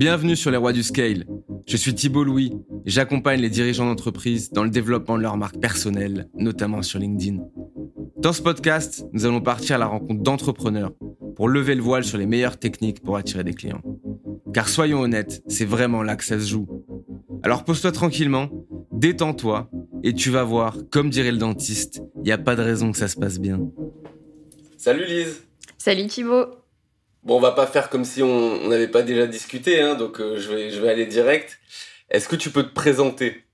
[0.00, 1.26] Bienvenue sur les rois du scale.
[1.66, 2.54] Je suis Thibault Louis
[2.86, 7.42] et j'accompagne les dirigeants d'entreprise dans le développement de leur marque personnelle, notamment sur LinkedIn.
[8.16, 10.92] Dans ce podcast, nous allons partir à la rencontre d'entrepreneurs
[11.36, 13.82] pour lever le voile sur les meilleures techniques pour attirer des clients.
[14.54, 16.66] Car soyons honnêtes, c'est vraiment là que ça se joue.
[17.42, 18.48] Alors pose-toi tranquillement,
[18.92, 19.70] détends-toi
[20.02, 22.96] et tu vas voir, comme dirait le dentiste, il n'y a pas de raison que
[22.96, 23.60] ça se passe bien.
[24.78, 25.42] Salut Lise
[25.76, 26.59] Salut Thibaut
[27.22, 30.38] Bon, on va pas faire comme si on n'avait pas déjà discuté, hein, donc euh,
[30.38, 31.58] je, vais, aller direct.
[32.10, 33.44] Est-ce que tu peux te présenter?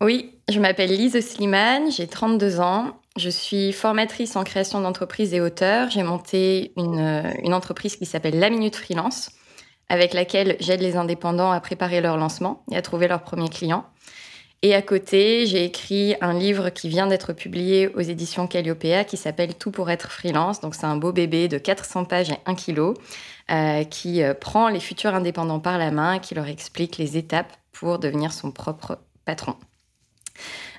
[0.00, 3.00] Oui, je m'appelle Lise Slimane, j'ai 32 ans.
[3.16, 5.90] Je suis formatrice en création d'entreprise et auteur.
[5.90, 9.30] J'ai monté une, euh, une entreprise qui s'appelle La Minute Freelance,
[9.88, 13.86] avec laquelle j'aide les indépendants à préparer leur lancement et à trouver leurs premiers clients.
[14.64, 19.18] Et à côté, j'ai écrit un livre qui vient d'être publié aux éditions Calliopeia qui
[19.18, 20.62] s'appelle Tout pour être freelance.
[20.62, 22.94] Donc c'est un beau bébé de 400 pages et 1 kg
[23.50, 27.52] euh, qui euh, prend les futurs indépendants par la main, qui leur explique les étapes
[27.72, 29.54] pour devenir son propre patron.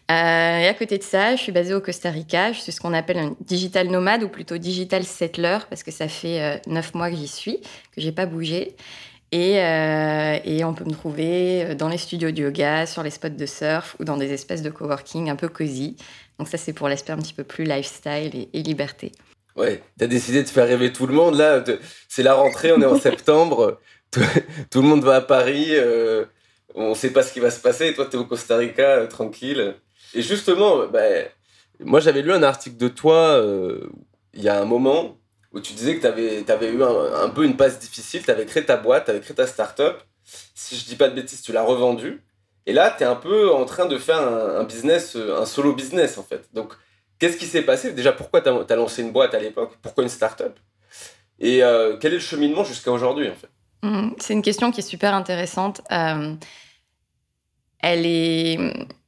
[0.09, 0.13] Euh,
[0.57, 2.53] et à côté de ça, je suis basée au Costa Rica.
[2.53, 6.07] Je suis ce qu'on appelle un digital nomade ou plutôt digital settler parce que ça
[6.07, 7.59] fait neuf mois que j'y suis,
[7.91, 8.75] que j'ai pas bougé.
[9.35, 13.29] Euh, et, on peut me trouver euh, dans les studios de yoga, sur les spots
[13.29, 15.95] de surf ou dans des espèces de coworking un peu cosy.
[16.39, 19.11] Donc ça, c'est pour l'aspect un petit peu plus lifestyle et, liberté.
[19.55, 21.35] Ouais, t'as décidé de faire rêver tout le monde.
[21.35, 21.63] Là,
[22.09, 23.79] c'est la rentrée, on est en septembre.
[24.11, 25.67] Tout, le monde va à Paris.
[25.71, 26.25] Euh,
[26.73, 27.87] on ne sait pas ce qui va se passer.
[27.87, 29.75] Et toi, tu es au Costa Rica, tranquille.
[30.13, 31.01] Et justement, bah,
[31.79, 33.41] moi, j'avais lu un article de toi
[34.33, 35.17] il y a un moment
[35.55, 38.65] où tu disais que tu avais, eu un, peu une passe difficile, tu avais créé
[38.65, 40.03] ta boîte, tu avais créé ta start-up.
[40.53, 42.21] Si je dis pas de bêtises, tu l'as revendue.
[42.65, 46.17] Et là, tu es un peu en train de faire un, business, un solo business
[46.17, 46.49] en fait.
[46.53, 46.73] Donc,
[47.19, 47.93] qu'est-ce qui s'est passé?
[47.93, 49.77] Déjà, pourquoi tu as, lancé une boîte à l'époque?
[49.81, 50.59] Pourquoi une start-up?
[51.39, 53.49] Et euh, quel est le cheminement jusqu'à aujourd'hui en fait?
[53.83, 55.81] Mmh, C'est une question qui est super intéressante.
[55.91, 56.35] Euh,
[57.79, 58.57] elle est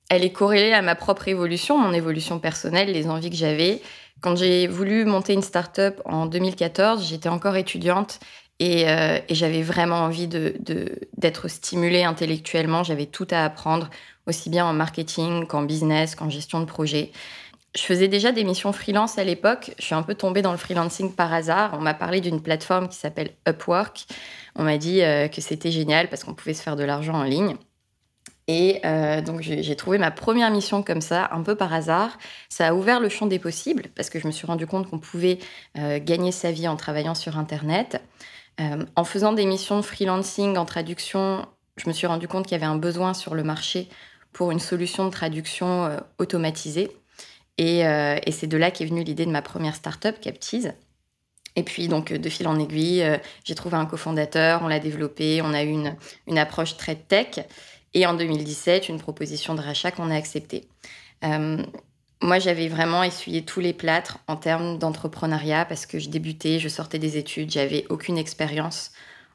[0.09, 3.81] elle est corrélée à ma propre évolution, mon évolution personnelle, les envies que j'avais.
[4.21, 8.19] Quand j'ai voulu monter une start-up en 2014, j'étais encore étudiante
[8.59, 12.83] et, euh, j'avais vraiment envie d'être stimulée intellectuellement.
[12.83, 13.89] J'avais tout à apprendre,
[14.25, 17.11] aussi bien en marketing qu'en business, qu'en gestion de projet.
[17.75, 19.71] Je faisais déjà des missions freelance à l'époque.
[19.77, 21.75] Je suis un peu tombée dans le freelancing par hasard.
[21.77, 24.05] On m'a parlé d'une plateforme qui s'appelle Upwork.
[24.55, 27.23] On m'a dit euh, que c'était génial parce qu'on pouvait se faire de l'argent en
[27.23, 27.55] ligne.
[28.47, 32.17] Et euh, donc j'ai trouvé ma première mission comme ça, un peu par hasard.
[32.47, 34.99] Ça a ouvert le champ des possibles parce que je me suis rendu compte qu'on
[34.99, 35.39] pouvait
[35.77, 38.01] euh, gagner sa vie en travaillant sur Internet.
[38.61, 42.55] Euh, en faisant des missions freelancing en traduction, je me suis rendu compte qu'il y
[42.55, 43.89] avait un besoin sur le marché
[44.31, 46.89] pour une solution de traduction automatisée.
[47.57, 47.83] Et,
[48.31, 50.73] c'est de là qu'est venue l'idée de ma première startup, Captize.
[51.55, 53.03] Et puis, donc, de fil en aiguille,
[53.43, 55.75] j'ai trouvé un cofondateur, on l'a développé, on a eu
[56.27, 57.45] une approche très tech.
[57.93, 60.67] Et en 2017, une proposition de rachat qu'on a acceptée.
[61.23, 61.57] Euh,
[62.21, 66.67] moi, j'avais vraiment essuyé tous les plâtres en termes d'entrepreneuriat parce que je débutais, je
[66.67, 68.91] sortais des études, j'avais aucune expérience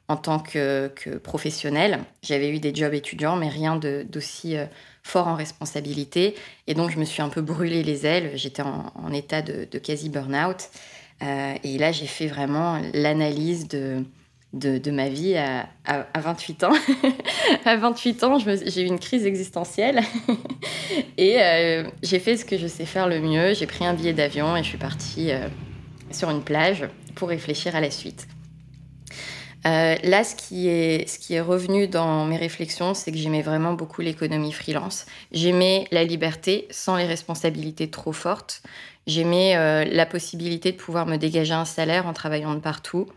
[0.09, 1.99] en tant que, que professionnelle.
[2.21, 4.65] J'avais eu des jobs étudiants, mais rien d'aussi euh,
[5.01, 6.35] fort en responsabilité.
[6.67, 8.31] Et donc, je me suis un peu brûlé les ailes.
[8.35, 10.69] J'étais en, état de, quasi burn-out.
[11.21, 14.03] Euh, et là, j'ai fait vraiment l'analyse de
[14.53, 15.67] de, ma vie à,
[16.15, 16.73] 28 ans.
[17.65, 20.01] à 28 ans, j'ai eu une crise existentielle
[21.17, 23.53] et euh, j'ai fait ce que je sais faire le mieux.
[23.53, 25.47] J'ai pris un billet d'avion et je suis partie euh,
[26.11, 28.27] sur une plage pour réfléchir à la suite.
[29.65, 33.41] Euh, là, ce qui, est, ce qui est revenu dans mes réflexions, c'est que j'aimais
[33.41, 35.05] vraiment beaucoup l'économie freelance.
[35.31, 38.61] J'aimais la liberté sans les responsabilités trop fortes.
[39.07, 43.07] J'aimais la possibilité de pouvoir me dégager un salaire en travaillant de partout.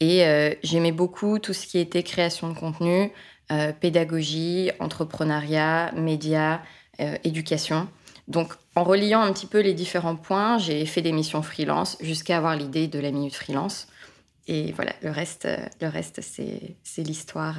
[0.00, 3.12] Et euh, j'aimais beaucoup tout ce qui était création de contenu,
[3.50, 6.60] euh, pédagogie, entrepreneuriat, médias,
[7.00, 7.88] euh, éducation.
[8.28, 12.38] Donc, en reliant un petit peu les différents points, j'ai fait des missions freelance jusqu'à
[12.38, 13.88] avoir l'idée de la minute freelance.
[14.48, 15.46] Et voilà, le reste,
[15.80, 17.58] le reste c'est l'histoire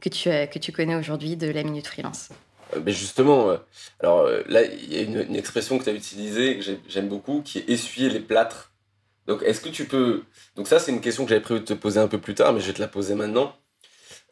[0.00, 2.28] que tu, que tu connais aujourd'hui de la minute freelance.
[2.84, 3.56] Mais justement,
[4.00, 7.40] alors là, il y a une, une expression que tu as utilisée que j'aime beaucoup,
[7.40, 8.69] qui est essuyer les plâtres
[9.30, 10.24] donc, est-ce que tu peux.
[10.56, 12.52] Donc, ça, c'est une question que j'avais prévu de te poser un peu plus tard,
[12.52, 13.54] mais je vais te la poser maintenant.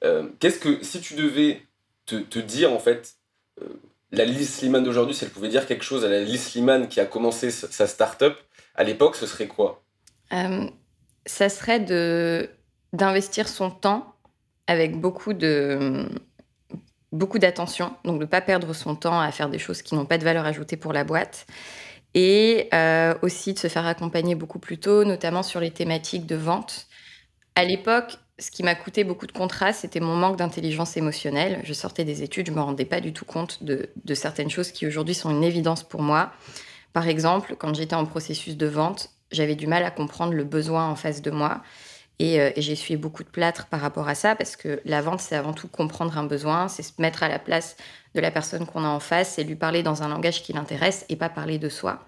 [0.03, 0.83] Euh, qu'est-ce que.
[0.83, 1.63] Si tu devais
[2.05, 3.15] te, dire, en fait,
[3.63, 3.67] euh,
[4.11, 6.99] la Lise Slimane d'aujourd'hui, si elle pouvait dire quelque chose à la Lise Slimane qui
[6.99, 8.37] a commencé sa start-up,
[8.75, 9.85] à l'époque, ce serait quoi?
[10.33, 10.67] Euh,
[11.27, 12.51] Ça serait de
[12.93, 14.17] d'investir son temps
[14.67, 16.09] avec beaucoup de
[17.13, 20.07] beaucoup d'attention, donc de ne pas perdre son temps à faire des choses qui n'ont
[20.07, 21.47] pas de valeur ajoutée pour la boîte
[22.15, 26.37] et euh, aussi de se faire accompagner beaucoup plus tôt, notamment sur les thématiques de
[26.37, 26.87] vente,
[27.55, 31.61] À l'époque, ce qui m'a coûté beaucoup de contraste, c'était mon manque d'intelligence émotionnelle.
[31.65, 34.71] Je sortais des études, je ne me rendais pas du tout compte de, certaines choses
[34.71, 36.33] qui aujourd'hui sont une évidence pour moi.
[36.93, 40.89] Par exemple, quand j'étais en processus de vente, j'avais du mal à comprendre le besoin
[40.89, 41.63] en face de moi.
[42.19, 45.21] Et, euh, j'ai essuyé beaucoup de plâtre par rapport à ça, parce que la vente,
[45.21, 47.77] c'est avant tout comprendre un besoin, c'est se mettre à la place
[48.15, 51.05] de la personne qu'on a en face, c'est lui parler dans un langage qui l'intéresse
[51.09, 52.05] et pas parler de soi.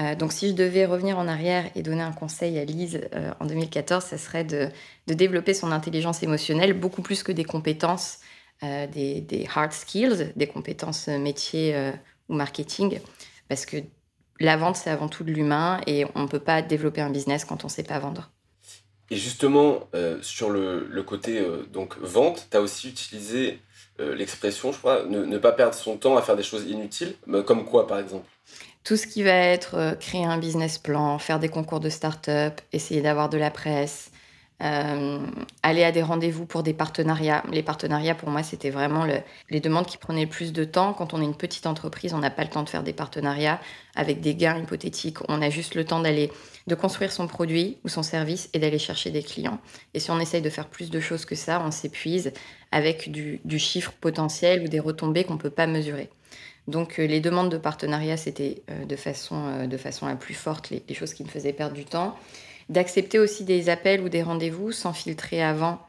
[0.00, 3.32] Euh, donc si je devais revenir en arrière et donner un conseil à Lise euh,
[3.38, 4.68] en 2014, ça serait de,
[5.06, 8.18] développer son intelligence émotionnelle beaucoup plus que des compétences,
[8.64, 11.92] euh, des, hard skills, des compétences métiers
[12.28, 13.00] ou marketing,
[13.48, 13.76] parce que
[14.40, 17.44] la vente, c'est avant tout de l'humain et on ne peut pas développer un business
[17.44, 18.30] quand on ne sait pas vendre.
[19.10, 19.88] Et justement,
[20.22, 23.60] sur le, côté donc vente, tu as aussi utilisé
[23.98, 27.14] l'expression, je crois, ne, pas perdre son temps à faire des choses inutiles,
[27.44, 28.26] comme quoi par exemple?
[28.84, 32.60] Tout ce qui va être euh, créer un business plan, faire des concours de start-up,
[32.74, 34.10] essayer d'avoir de la presse,
[34.64, 35.18] euh,
[35.62, 37.42] aller à des rendez-vous pour des partenariats.
[37.52, 39.06] Les partenariats, pour moi, c'était vraiment
[39.50, 40.94] les demandes qui prenaient le plus de temps.
[40.94, 43.60] Quand on est une petite entreprise, on n'a pas le temps de faire des partenariats
[43.94, 45.18] avec des gains hypothétiques.
[45.28, 46.30] On a juste le temps d'aller,
[46.66, 49.58] de construire son produit ou son service et d'aller chercher des clients.
[49.92, 52.32] Et si on essaye de faire plus de choses que ça, on s'épuise
[52.72, 56.08] avec du, chiffre potentiel ou des retombées qu'on ne peut pas mesurer.
[56.66, 61.12] Donc euh, les demandes de partenariat, c'était euh, de façon la plus forte les, choses
[61.12, 62.16] qui me faisaient perdre du temps.
[62.68, 65.80] D'accepter aussi des appels ou des rendez-vous sans filtrer avant,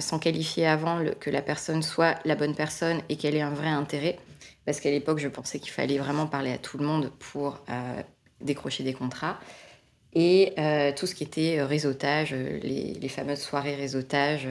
[0.00, 3.68] sans qualifier avant que la personne soit la bonne personne et qu'elle ait un vrai
[3.68, 4.18] intérêt.
[4.66, 7.64] Parce qu'à l'époque, je pensais qu'il fallait vraiment parler à tout le monde pour
[8.40, 9.38] décrocher des contrats.
[10.14, 10.54] Et
[10.96, 14.46] tout ce qui était réseautage, les, fameuses soirées réseautage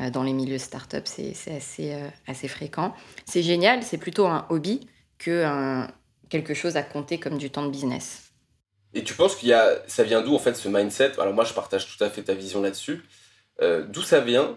[0.00, 2.94] euh, dans les milieux start-up, c'est assez, euh, assez fréquent.
[3.26, 4.88] C'est génial, c'est plutôt un hobby
[5.18, 5.86] que
[6.28, 8.23] quelque chose à compter comme du temps de business.
[8.94, 11.20] Et tu penses qu'il y a, ça vient d'où en fait ce mindset?
[11.20, 13.04] Alors moi je partage tout à fait ta vision là-dessus.
[13.60, 14.56] Euh, d'où ça vient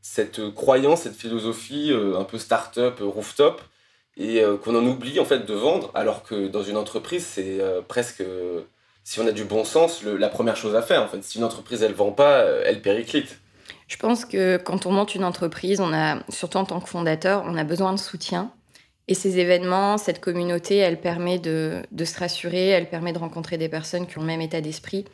[0.00, 3.60] cette croyance, cette philosophie un peu start-up, rooftop,
[4.16, 7.58] et qu'on en oublie en fait de vendre, alors que dans une entreprise c'est
[7.88, 8.22] presque,
[9.04, 11.22] si on a du bon sens, la première chose à faire en fait.
[11.24, 13.38] Si une entreprise elle vend pas, elle périclite.
[13.86, 17.42] Je pense que quand on monte une entreprise, on a, surtout en tant que fondateur,
[17.46, 18.52] on a besoin de soutien.
[19.08, 23.70] Et ces événements, cette communauté, elle permet de, se rassurer, elle permet de rencontrer des
[23.70, 25.06] personnes qui ont le même état d'esprit.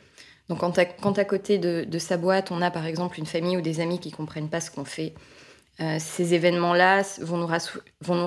[0.49, 3.79] Donc quand à, côté de, sa boîte, on a par exemple une famille ou des
[3.79, 5.13] amis qui comprennent pas ce qu'on fait,
[5.79, 7.47] euh, ces événements-là vont nous,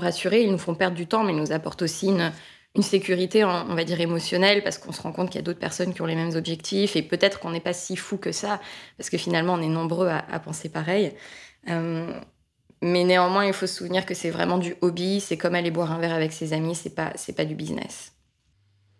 [0.00, 2.32] rassurer, ils nous font perdre du temps, mais ils nous apportent aussi une,
[2.74, 5.58] une sécurité, on va dire, émotionnelle, parce qu'on se rend compte qu'il y a d'autres
[5.58, 8.60] personnes qui ont les mêmes objectifs, et peut-être qu'on n'est pas si fou que ça,
[8.96, 11.12] parce que finalement, on est nombreux à, penser pareil.
[11.68, 12.12] Euh,
[12.82, 15.92] mais néanmoins, il faut se souvenir que c'est vraiment du hobby, c'est comme aller boire
[15.92, 18.12] un verre avec ses amis, c'est pas, c'est pas du business.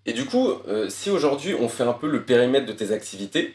[0.06, 3.54] Et du coup, euh, si aujourd'hui on fait un peu le périmètre de tes activités,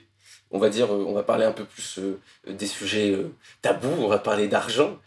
[0.51, 1.99] on va dire, euh, on va parler un peu plus
[2.47, 3.17] des sujets
[3.61, 4.97] tabous, on va parler d'argent.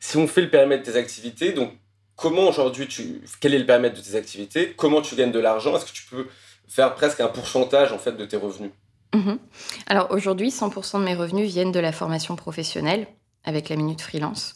[0.00, 1.72] si on fait le périmètre de tes activités, donc
[2.16, 5.76] comment aujourd'hui tu quel est le paramètre de tes activités comment tu gagnes de l'argent
[5.76, 6.26] est-ce que tu peux
[6.68, 8.70] faire presque un pourcentage en fait de tes revenus?
[9.14, 9.38] Mhm.
[9.86, 13.06] alors aujourd'hui 100% de mes revenus viennent de la formation professionnelle
[13.44, 14.54] avec la minute freelance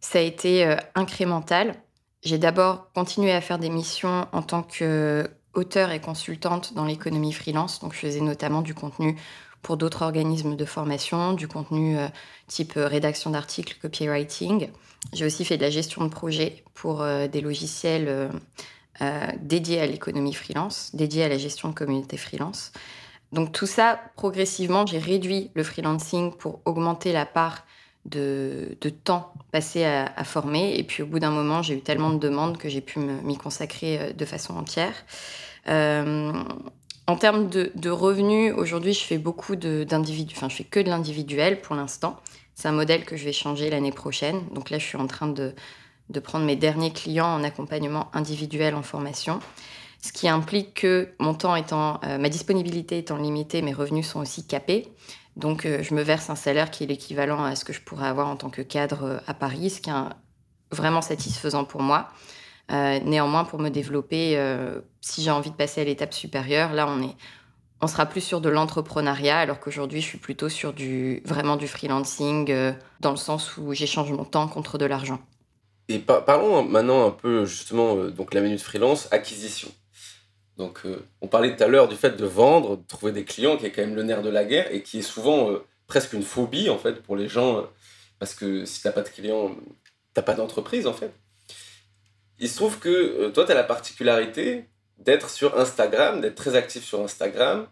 [0.00, 1.76] ça a été euh, incrémental
[2.22, 7.80] j'ai d'abord continué à faire des missions en tant qu'auteur et consultante dans l'économie freelance
[7.80, 9.16] donc je faisais notamment du contenu
[9.62, 12.08] pour d'autres organismes de formation, du contenu euh,
[12.48, 14.68] type euh, rédaction d'articles, copywriting.
[15.12, 18.30] J'ai aussi fait de la gestion de projet pour euh, des logiciels
[19.40, 22.70] dédiés à l'économie freelance, dédiés à la gestion de communauté freelance.
[23.32, 27.64] Donc tout ça, progressivement, j'ai réduit le freelancing pour augmenter la part
[28.04, 30.76] de, temps passé à, former.
[30.78, 33.36] Et puis au bout d'un moment, j'ai eu tellement de demandes que j'ai pu m'y
[33.36, 34.94] consacrer de façon entière.
[37.08, 41.60] En termes de, revenus, aujourd'hui, je fais beaucoup d'individus, enfin, je fais que de l'individuel
[41.60, 42.20] pour l'instant.
[42.54, 44.40] C'est un modèle que je vais changer l'année prochaine.
[44.54, 45.54] Donc là, je suis en train de,
[46.22, 49.40] prendre mes derniers clients en accompagnement individuel en formation.
[50.00, 54.20] Ce qui implique que mon temps étant, euh, ma disponibilité étant limitée, mes revenus sont
[54.20, 54.88] aussi capés.
[55.36, 58.06] Donc, euh, je me verse un salaire qui est l'équivalent à ce que je pourrais
[58.06, 59.94] avoir en tant que cadre euh, à Paris, ce qui est
[60.70, 62.08] vraiment satisfaisant pour moi.
[62.70, 64.38] Euh, néanmoins, pour me développer,
[65.00, 67.16] si j'ai envie de passer à l'étape supérieure, là, on est,
[67.80, 71.68] on sera plus sur de l'entrepreneuriat, alors qu'aujourd'hui, je suis plutôt sur du vraiment du
[71.68, 72.54] freelancing,
[73.00, 75.18] dans le sens où j'échange mon temps contre de l'argent.
[75.88, 79.68] Et parlons maintenant un peu justement donc la minute freelance acquisition.
[80.56, 80.82] Donc
[81.20, 83.70] on parlait tout à l'heure du fait de vendre, de trouver des clients, qui est
[83.70, 85.50] quand même le nerf de la guerre et qui est souvent
[85.86, 87.66] presque une phobie en fait pour les gens,
[88.18, 89.62] parce que si tu n'as pas de clients, tu
[90.16, 91.12] n'as pas d'entreprise en fait.
[92.38, 94.64] Il se trouve que euh, toi, tu as la particularité
[94.98, 97.68] d'être sur Instagram, d'être très actif sur Instagram.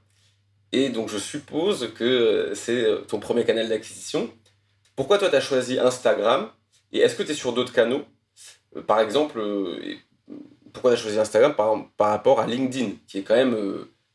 [0.72, 4.32] Et donc, je suppose que c'est ton premier canal d'acquisition.
[4.94, 6.50] Pourquoi toi, tu as choisi Instagram?
[6.92, 8.04] Et est-ce que tu es sur d'autres canaux?
[8.86, 9.40] Par exemple,
[10.72, 13.56] pourquoi tu as choisi Instagram par, par, rapport à LinkedIn, qui est quand même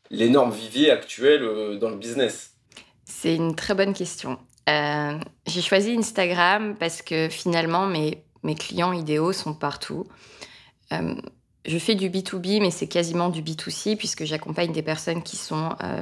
[0.09, 2.53] l'énorme vivier actuel dans le business
[3.05, 4.38] C'est une très bonne question.
[4.67, 10.07] Euh, j'ai choisi Instagram parce que finalement, mes, mes clients idéaux sont partout.
[10.91, 11.15] Euh,
[11.65, 15.75] je fais du B2B, mais c'est quasiment du B2C, puisque j'accompagne des personnes qui sont
[15.83, 16.01] euh,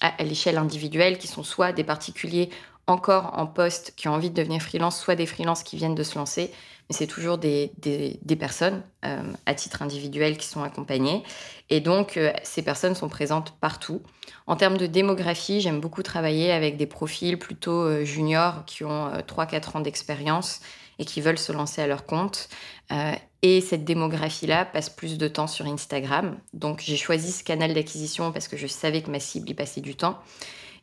[0.00, 2.50] à, l'échelle individuelle, qui sont soit des particuliers
[2.86, 6.02] encore en poste qui ont envie de devenir freelance, soit des freelances qui viennent de
[6.02, 6.52] se lancer.
[6.88, 11.22] Mais c'est toujours des, des, personnes à titre individuel qui sont accompagnées.
[11.70, 14.02] Et donc, ces personnes sont présentes partout.
[14.46, 19.10] En termes de démographie, j'aime beaucoup travailler avec des profils plutôt euh, juniors qui ont
[19.10, 20.60] 3-4 euh, ans d'expérience
[20.98, 22.48] et qui veulent se lancer à leur compte.
[22.92, 26.38] Euh, et cette démographie-là passe plus de temps sur Instagram.
[26.52, 29.80] Donc j'ai choisi ce canal d'acquisition parce que je savais que ma cible y passait
[29.80, 30.18] du temps.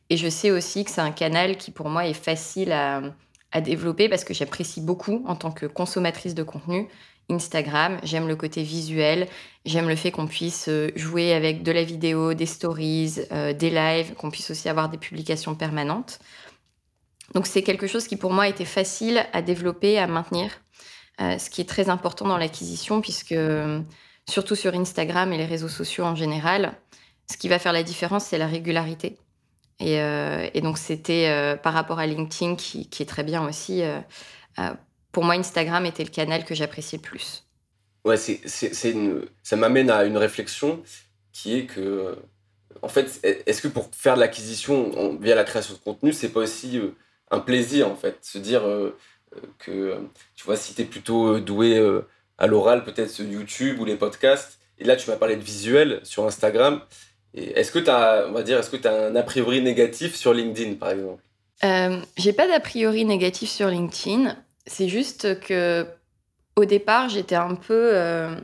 [0.09, 3.01] Et je sais aussi que c'est un canal qui pour moi est facile à,
[3.51, 6.87] à développer parce que j'apprécie beaucoup en tant que consommatrice de contenu
[7.29, 7.99] Instagram.
[8.03, 9.27] J'aime le côté visuel.
[9.65, 13.69] J'aime le fait qu'on puisse euh, jouer avec de la vidéo, des stories, euh, des
[13.69, 16.19] lives, qu'on puisse aussi avoir des publications permanentes.
[17.33, 20.51] Donc c'est quelque chose qui pour moi était facile à développer, à maintenir,
[21.21, 23.35] euh, ce qui est très important dans l'acquisition puisque
[24.29, 26.73] surtout sur Instagram et les réseaux sociaux en général,
[27.31, 29.17] ce qui va faire la différence, c'est la régularité.
[29.81, 33.83] Et, donc c'était par rapport à LinkedIn qui, est très bien aussi
[35.11, 37.43] pour moi, Instagram était le canal que j'appréciais le plus.
[38.03, 38.41] Ouais, c'est,
[39.43, 40.81] ça m'amène à une réflexion
[41.33, 42.17] qui est que,
[42.81, 46.41] en fait, est-ce que pour faire de l'acquisition via la création de contenu, c'est pas
[46.41, 46.95] aussi euh,
[47.29, 48.97] un plaisir, en fait, se dire euh,
[49.59, 49.97] que,
[50.35, 51.79] tu vois, si tu es plutôt euh, doué
[52.37, 56.25] à l'oral, peut-être YouTube ou les podcasts, et là, tu m'as parlé de visuel sur
[56.25, 56.81] Instagram,
[57.33, 60.15] est-ce que tu as, on va dire, est-ce que tu as un a priori négatif
[60.15, 61.21] sur LinkedIn, par exemple?
[61.63, 64.35] Euh, J'ai pas d'a priori négatif sur LinkedIn.
[64.65, 65.85] C'est juste que
[66.55, 68.35] au départ, j'étais un peu euh,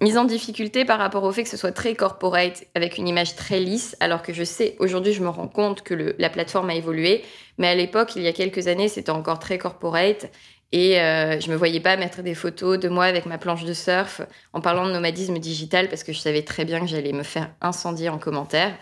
[0.00, 3.36] mise en difficulté par rapport au fait que ce soit très corporate, avec une image
[3.36, 6.74] très lisse, alors que je sais, aujourd'hui, je me rends compte que la plateforme a
[6.74, 7.22] évolué.
[7.58, 10.30] Mais à l'époque, il y a quelques années, c'était encore très corporate.
[10.72, 13.74] Et euh, je me voyais pas mettre des photos de moi avec ma planche de
[13.74, 14.22] surf
[14.54, 17.50] en parlant de nomadisme digital parce que je savais très bien que j'allais me faire
[17.60, 18.74] incendier en commentaire.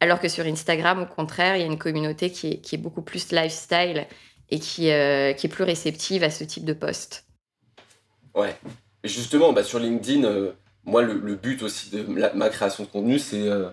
[0.00, 3.32] Alors que sur Instagram, au contraire, il y a une communauté qui est, beaucoup plus
[3.32, 4.06] lifestyle
[4.50, 7.26] et qui, euh, qui est plus réceptive à ce type de poste.
[8.34, 8.56] Ouais.
[9.02, 10.52] Justement, bah, sur LinkedIn, euh,
[10.84, 13.70] moi, le, but aussi de ma création de contenu, c'est euh,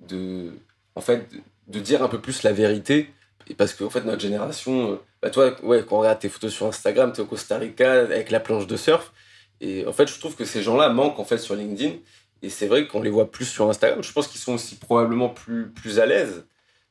[0.00, 0.52] de,
[0.96, 1.28] en fait,
[1.68, 3.10] de dire un peu plus la vérité.
[3.56, 6.66] Parce que, en fait, notre génération, bah, toi, ouais, quand on regarde tes photos sur
[6.66, 9.12] Instagram, tu es au Costa Rica avec la planche de surf.
[9.60, 11.94] Et en fait, je trouve que ces gens-là manquent en fait sur LinkedIn.
[12.42, 14.02] Et c'est vrai qu'on les voit plus sur Instagram.
[14.02, 16.44] Je pense qu'ils sont aussi probablement plus, plus à l'aise.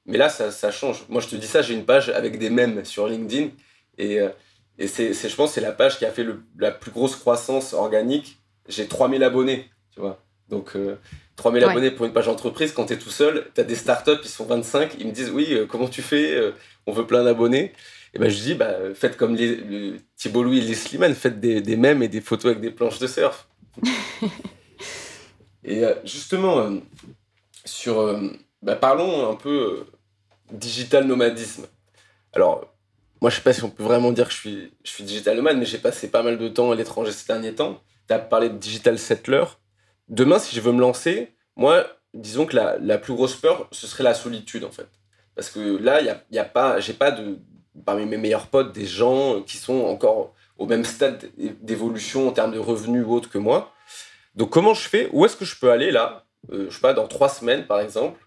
[0.06, 1.04] Mais là, ça, ça, change.
[1.10, 3.50] Moi, je te dis ça, j'ai une page avec des mèmes sur LinkedIn.
[3.98, 4.30] Et, euh,
[4.78, 7.74] et c'est, je pense c'est la page qui a fait le, la plus grosse croissance
[7.74, 8.40] organique.
[8.70, 10.24] J'ai 3000 abonnés, tu vois.
[10.48, 10.78] Donc,
[11.36, 13.76] 3000 euh, abonnés pour une page entreprise, quand tu es tout seul, tu as des
[13.76, 16.54] startups, ils sont 25, ils me disent Oui, euh, comment tu fais
[16.88, 17.74] On veut plein d'abonnés.
[18.14, 21.62] Et ben, je dis bah, Faites comme les, Thibault Louis et les Slimane, faites des,
[21.62, 23.48] des mèmes et des photos avec des planches de surf.
[25.64, 26.70] et justement,
[27.66, 28.20] sur
[28.62, 29.86] bah, parlons un peu euh,
[30.52, 31.66] digital nomadisme.
[32.34, 32.72] Alors,
[33.22, 35.36] moi, je sais pas si on peut vraiment dire que je suis, je suis digital
[35.36, 37.82] nomade, mais j'ai passé pas mal de temps à l'étranger ces derniers temps.
[38.08, 39.44] Tu as parlé de digital settler.
[40.10, 43.88] Demain, si je veux me lancer, moi, disons que la, la plus grosse peur, ce
[43.88, 44.88] serait la solitude, en fait.
[45.36, 47.40] Parce que là, il y a, y a pas, j'ai pas de,
[47.86, 51.30] parmi mes meilleurs potes des gens qui sont encore au même stade
[51.62, 53.74] d'évolution en termes de revenus ou que moi.
[54.36, 55.10] Donc, comment je fais?
[55.12, 56.26] Où est-ce que je peux aller là?
[56.52, 58.20] Euh, Je sais pas, dans trois semaines, par exemple,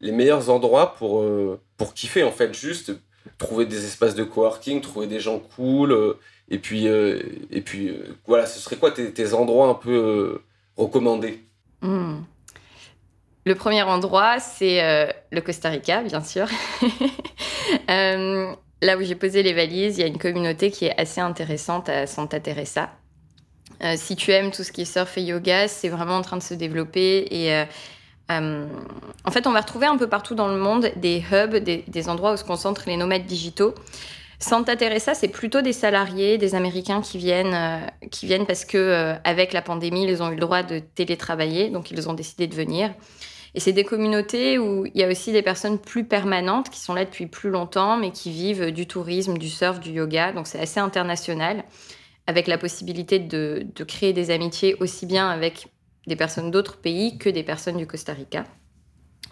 [0.00, 2.92] les meilleurs endroits pour, euh, pour kiffer, en fait, juste
[3.38, 7.94] trouver des espaces de coworking, trouver des gens cool, euh, et puis, euh, et puis
[8.26, 10.40] voilà, ce serait quoi tes, endroits un peu
[10.76, 11.44] recommandés?
[11.82, 12.20] Hmm.
[13.44, 16.48] Le premier endroit, c'est le Costa Rica, bien sûr.
[18.82, 21.88] là où j'ai posé les valises, il y a une communauté qui est assez intéressante
[21.88, 22.90] à Santa Teresa.
[23.96, 26.42] si tu aimes tout ce qui est surf et yoga, c'est vraiment en train de
[26.42, 27.64] se développer et
[28.30, 28.66] euh,
[29.24, 32.32] en fait, on va retrouver un peu partout dans le monde des hubs, des, endroits
[32.32, 33.74] où se concentrent les nomades digitaux.
[34.38, 38.78] Santa Teresa, c'est plutôt des salariés, des Américains qui viennent, euh, qui viennent parce que
[38.78, 42.46] euh, avec la pandémie, ils ont eu le droit de télétravailler, donc ils ont décidé
[42.46, 42.92] de venir.
[43.54, 46.94] Et c'est des communautés où il y a aussi des personnes plus permanentes qui sont
[46.94, 50.32] là depuis plus longtemps, mais qui vivent du tourisme, du surf, du yoga.
[50.32, 51.64] Donc c'est assez international,
[52.26, 55.68] avec la possibilité de, de créer des amitiés aussi bien avec
[56.06, 58.44] des personnes d'autres pays que des personnes du Costa Rica.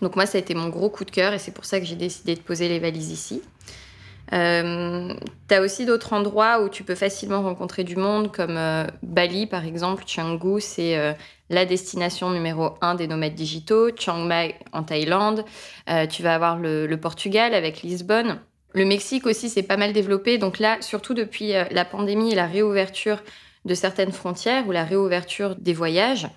[0.02, 1.86] Donc moi, ça a été mon gros coup de cœur et c'est pour ça que
[1.86, 3.42] j'ai décidé de poser les valises ici.
[4.32, 5.14] Euh,
[5.48, 9.46] tu as aussi d'autres endroits où tu peux facilement rencontrer du monde, comme euh, Bali
[9.46, 10.04] par exemple.
[10.04, 11.12] Canggu, c'est euh,
[11.50, 13.90] la destination numéro un des nomades digitaux.
[13.96, 15.44] Chiang Mai en Thaïlande.
[16.10, 18.40] tu vas avoir le, le, Portugal avec Lisbonne.
[18.72, 20.38] Le Mexique aussi, c'est pas mal développé.
[20.38, 23.22] Donc là, surtout depuis la pandémie et la réouverture
[23.64, 26.28] de certaines frontières ou la réouverture des voyages,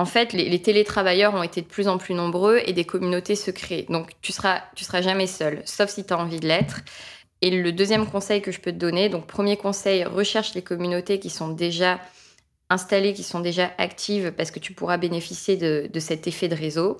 [0.00, 3.50] en fait, les, télétravailleurs ont été de plus en plus nombreux et des communautés se
[3.50, 3.84] créent.
[3.90, 6.80] Donc, tu seras, tu seras jamais seul, sauf si tu as envie de l'être.
[7.42, 11.18] Et le deuxième conseil que je peux te donner, donc premier conseil, recherche les communautés
[11.18, 12.00] qui sont déjà
[12.70, 16.54] installées, qui sont déjà actives, parce que tu pourras bénéficier de, de cet effet de
[16.54, 16.96] réseau.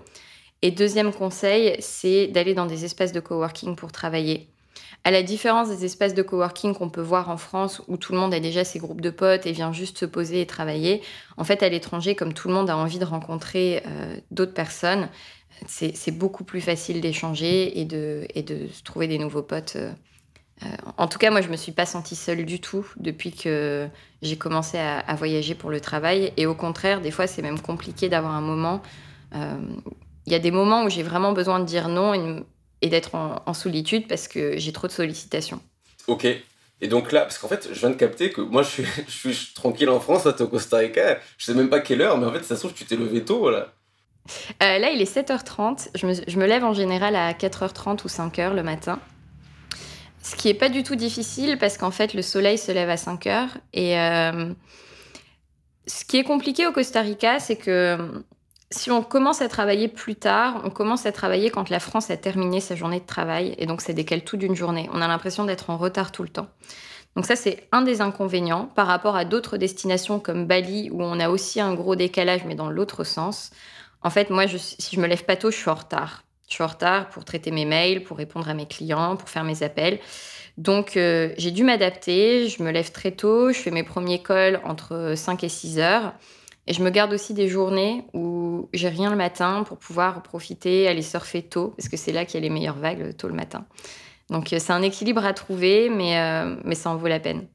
[0.61, 4.47] Et deuxième conseil, c'est d'aller dans des espaces de coworking pour travailler.
[5.03, 8.19] À la différence des espaces de coworking qu'on peut voir en France où tout le
[8.19, 11.01] monde a déjà ses groupes de potes et vient juste se poser et travailler,
[11.39, 15.09] en fait, à l'étranger, comme tout le monde a envie de rencontrer euh, d'autres personnes,
[15.67, 19.77] c'est beaucoup plus facile d'échanger et de, de trouver des nouveaux potes.
[19.77, 19.91] Euh,
[20.65, 23.89] euh, en tout cas, moi, je me suis pas sentie seule du tout depuis que
[24.21, 26.33] j'ai commencé à, voyager pour le travail.
[26.37, 28.83] Et au contraire, des fois, c'est même compliqué d'avoir un moment.
[29.33, 32.45] Il y a des moments où j'ai vraiment besoin de dire non et
[32.89, 35.61] d'être en, solitude parce que j'ai trop de sollicitations.
[36.07, 36.27] Ok.
[36.83, 39.31] Et donc là, parce qu'en fait, je viens de capter que moi, je suis, je
[39.31, 41.19] suis tranquille en France, toi, t'es au Costa Rica.
[41.37, 43.25] Je sais même pas quelle heure, mais en fait, ça se trouve, tu t'es levé
[43.25, 43.73] tôt, voilà.
[44.63, 45.89] Euh, là, il est 7h30.
[45.95, 49.01] Je me, je me, lève en général à 4h30 ou 5h le matin.
[50.23, 52.97] Ce qui est pas du tout difficile parce qu'en fait, le soleil se lève à
[52.97, 53.49] 5h.
[53.73, 54.53] Et euh,
[55.87, 57.99] ce qui est compliqué au Costa Rica, c'est que
[58.73, 62.17] si on commence à travailler plus tard, on commence à travailler quand la France a
[62.17, 64.89] terminé sa journée de travail, et donc ça décale tout d'une journée.
[64.93, 66.49] On a l'impression d'être en retard tout le temps.
[67.17, 71.19] Donc ça, c'est un des inconvénients par rapport à d'autres destinations comme Bali, où on
[71.19, 73.51] a aussi un gros décalage, mais dans l'autre sens.
[74.03, 76.23] En fait, moi, si je me lève pas tôt, je suis en retard.
[76.49, 79.45] Je suis en retard pour traiter mes mails, pour répondre à mes clients, pour faire
[79.45, 79.99] mes appels.
[80.59, 82.49] Donc, euh, j'ai dû m'adapter.
[82.49, 83.53] Je me lève très tôt.
[83.53, 86.15] Je fais mes premiers calls entre 5 et 6 heures.
[86.67, 90.89] Et je me garde aussi des journées où j'ai rien le matin pour pouvoir profiter,
[90.89, 93.35] aller surfer tôt, parce que c'est là qu'il y a les meilleures vagues, tôt le
[93.35, 93.67] matin.
[94.29, 97.49] Donc euh, c'est un équilibre à trouver, mais, euh, mais ça en vaut la peine.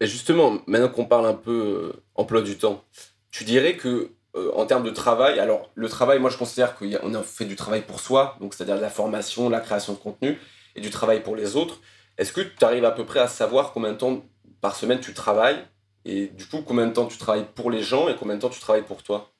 [0.00, 2.82] Et justement, maintenant qu'on parle un peu euh, emploi du temps,
[3.30, 4.10] tu dirais que
[4.54, 7.82] en termes de travail, alors le travail, moi je considère qu'on a fait du travail
[7.82, 10.38] pour soi, donc c'est-à-dire la formation, la création de contenu,
[10.74, 11.82] et du travail pour les autres.
[12.16, 14.22] Est-ce que tu arrives à peu près à savoir combien de temps
[14.62, 15.62] par semaine tu travailles
[16.04, 18.48] et du coup, combien de temps tu travailles pour les gens et combien de temps
[18.48, 19.30] tu travailles pour toi?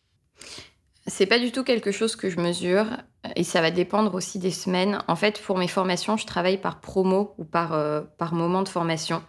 [1.07, 2.87] C'est pas du tout quelque chose que je mesure
[3.35, 5.03] et ça va dépendre aussi des semaines.
[5.09, 8.68] En fait, pour mes formations, je travaille par promo ou par, euh, par moment de
[8.68, 9.22] formation.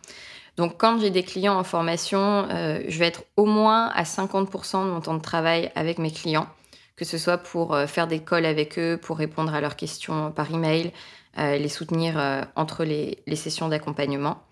[0.56, 4.86] Donc, quand j'ai des clients en formation, euh, je vais être au moins à 50%
[4.86, 6.48] de mon temps de travail avec mes clients,
[6.96, 10.32] que ce soit pour euh, faire des calls avec eux, pour répondre à leurs questions
[10.32, 10.92] par email,
[11.36, 14.44] les soutenir entre les, les sessions d'accompagnement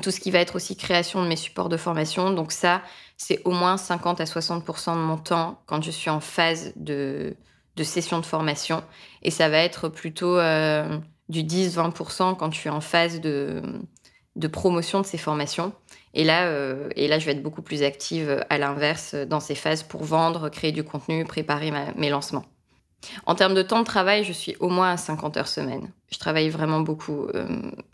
[0.00, 2.30] tout ce qui va être aussi création de mes supports de formation.
[2.30, 2.82] Donc ça,
[3.16, 7.36] c'est au moins 50 à 60% de mon temps quand je suis en phase de,
[7.76, 8.82] de session de formation.
[9.22, 13.62] Et ça va être plutôt euh, du 10-20% quand je suis en phase de,
[14.36, 15.72] de promotion de ces formations.
[16.14, 19.54] Et là, euh, et là, je vais être beaucoup plus active à l'inverse dans ces
[19.54, 22.44] phases pour vendre, créer du contenu, préparer mes lancements.
[23.26, 25.90] En termes de temps de travail, je suis au moins à 50 heures semaine.
[26.10, 27.26] Je travaille vraiment beaucoup.
[27.34, 27.46] Euh,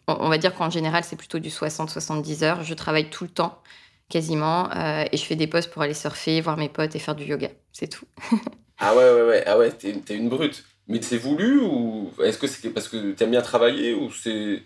[0.07, 2.63] on va dire qu'en général, c'est plutôt du 60-70 heures.
[2.65, 3.61] Je travaille tout le temps,
[4.09, 7.15] quasiment, euh, et je fais des postes pour aller surfer, voir mes potes et faire
[7.15, 7.49] du yoga.
[7.73, 8.07] C'est tout.
[8.79, 9.45] ah ouais, ouais, ouais.
[9.47, 10.65] Ah ouais, t'es, une brute.
[10.87, 14.63] Mais c'est voulu ou est-ce que c'est parce que t'aimes bien travailler ou c'est.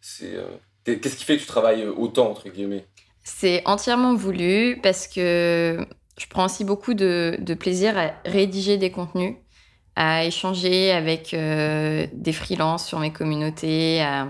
[0.00, 0.46] c'est euh,
[0.84, 2.86] Qu'est-ce qui fait que tu travailles autant, entre guillemets?
[3.22, 5.78] C'est entièrement voulu parce que
[6.18, 9.36] je prends aussi beaucoup de, de plaisir à rédiger des contenus
[9.96, 14.28] à échanger avec euh, des freelances sur mes communautés, à,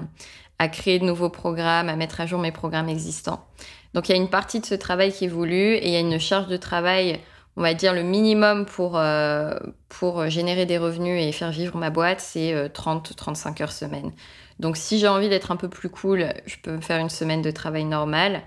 [0.69, 3.45] créer de nouveaux programmes, à mettre à jour mes programmes existants.
[3.93, 6.01] Donc il y a une partie de ce travail qui voulu et il y a
[6.01, 7.21] une charge de travail,
[7.57, 9.59] on va dire le minimum pour, euh,
[9.91, 14.13] pour générer des revenus et faire vivre ma boîte, c'est 30-35 euh, heures semaine.
[14.59, 17.51] Donc si j'ai envie d'être un peu plus cool, je peux faire une semaine de
[17.51, 18.43] travail normal.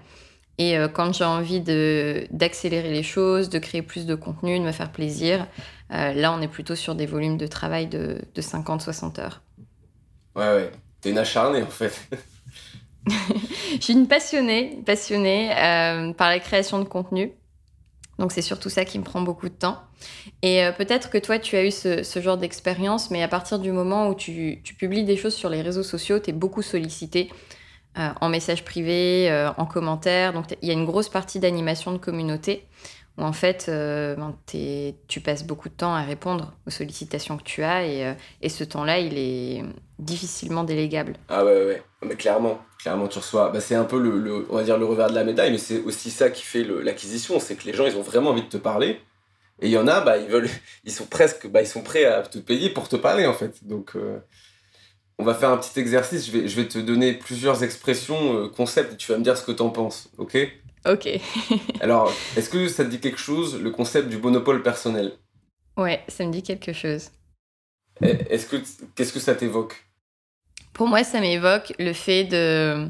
[0.58, 1.62] Et quand j'ai envie
[2.32, 5.46] d'accélérer les choses, de créer plus de contenu, de me faire plaisir,
[5.92, 9.42] euh, là, on est plutôt sur des volumes de travail de, 50-60 heures.
[10.36, 10.72] Ouais, ouais.
[11.02, 11.94] T'es une acharnée, en fait.
[13.08, 17.32] je suis une passionnée, passionnée euh, par la création de contenu.
[18.20, 19.80] Donc c'est surtout ça qui me prend beaucoup de temps.
[20.42, 23.72] Et euh, peut-être que toi, tu as eu ce, genre d'expérience, mais à partir du
[23.72, 27.32] moment où tu, publies des choses sur les réseaux sociaux, tu es beaucoup sollicité
[28.22, 30.32] en message privé, en commentaire.
[30.32, 32.68] Donc il y a une grosse partie d'animation de communauté
[33.24, 34.36] en fait, euh, ben,
[35.08, 38.14] tu passes beaucoup de temps à répondre aux sollicitations que tu as et, euh,
[38.48, 39.64] ce temps-là, il est
[39.98, 41.14] difficilement délégable.
[41.28, 43.50] Ah ouais, ouais, mais clairement, clairement, tu reçois.
[43.50, 45.80] Bah, c'est un peu le, on va dire le revers de la médaille, mais c'est
[45.80, 48.58] aussi ça qui fait l'acquisition, c'est que les gens, ils ont vraiment envie de te
[48.58, 49.02] parler.
[49.60, 50.50] Et il y en a, bah, ils veulent,
[50.84, 53.66] ils sont presque, bah, ils sont prêts à te payer pour te parler en fait.
[53.66, 54.20] Donc, euh,
[55.18, 56.28] on va faire un petit exercice.
[56.28, 59.44] Je vais, je vais te donner plusieurs expressions, concepts, et tu vas me dire ce
[59.44, 60.38] que tu en penses, ok?
[60.88, 61.10] Ok.
[61.82, 65.14] Alors, est-ce que ça te dit quelque chose, le concept du monopole personnel?
[65.76, 67.12] Ouais, ça me dit quelque chose.
[68.02, 68.58] Est-ce que
[68.96, 69.84] qu'est-ce que ça t'évoque?
[70.74, 72.90] Pour moi, ça m'évoque le fait de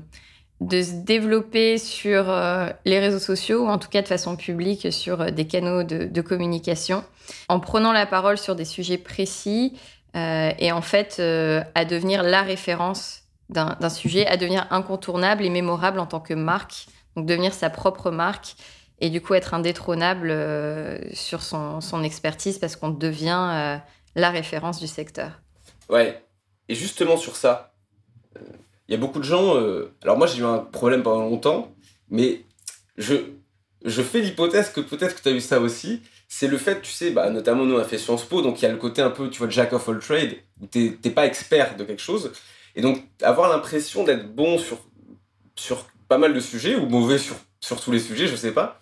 [0.60, 4.92] de se développer sur euh, les réseaux sociaux, ou en tout cas de façon publique
[4.92, 7.04] sur euh, des canaux de, communication,
[7.48, 9.78] en prenant la parole sur des sujets précis
[10.16, 11.22] euh, et en fait
[11.76, 16.88] à devenir la référence d'un sujet, à devenir incontournable et mémorable en tant que marque
[17.18, 18.56] donc devenir sa propre marque
[19.00, 23.78] et du coup être indétrônable euh, sur son, expertise parce qu'on devient euh,
[24.16, 25.32] la référence du secteur.
[25.90, 26.24] Ouais,
[26.70, 27.74] et justement sur ça,
[28.36, 28.56] il euh,
[28.90, 29.56] y a beaucoup de gens.
[30.04, 31.72] alors moi j'ai eu un problème pendant longtemps,
[32.10, 32.44] mais
[32.98, 33.16] je,
[33.84, 36.04] je fais l'hypothèse que peut-être que tu as eu ça aussi.
[36.30, 38.64] C'est le fait, tu sais, bah, notamment nous on a fait Sciences Po, donc il
[38.64, 41.26] y a le côté un peu, tu vois, jack of all trades, où t'es pas
[41.26, 42.32] expert de quelque chose.
[42.76, 44.78] Et donc avoir l'impression d'être bon sur,
[45.56, 48.80] sur pas mal de sujets, ou mauvais sur, sur tous les sujets, je sais pas.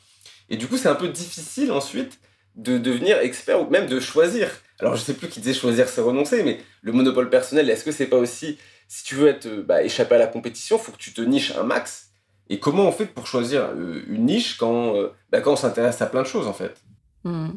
[0.50, 2.20] Et du coup, c'est un peu difficile ensuite
[2.56, 4.50] de devenir expert ou même de choisir.
[4.80, 7.92] Alors, je sais plus qui disait choisir, c'est renoncer, mais le monopole personnel, est-ce que
[7.92, 8.58] c'est pas aussi,
[8.88, 11.64] si tu veux être, bah, échapper à la compétition, faut que tu te niches un
[11.64, 12.12] max
[12.50, 16.02] Et comment on fait pour choisir euh, une niche quand, euh, bah, quand on s'intéresse
[16.02, 16.82] à plein de choses, en fait?
[17.24, 17.52] Hmm.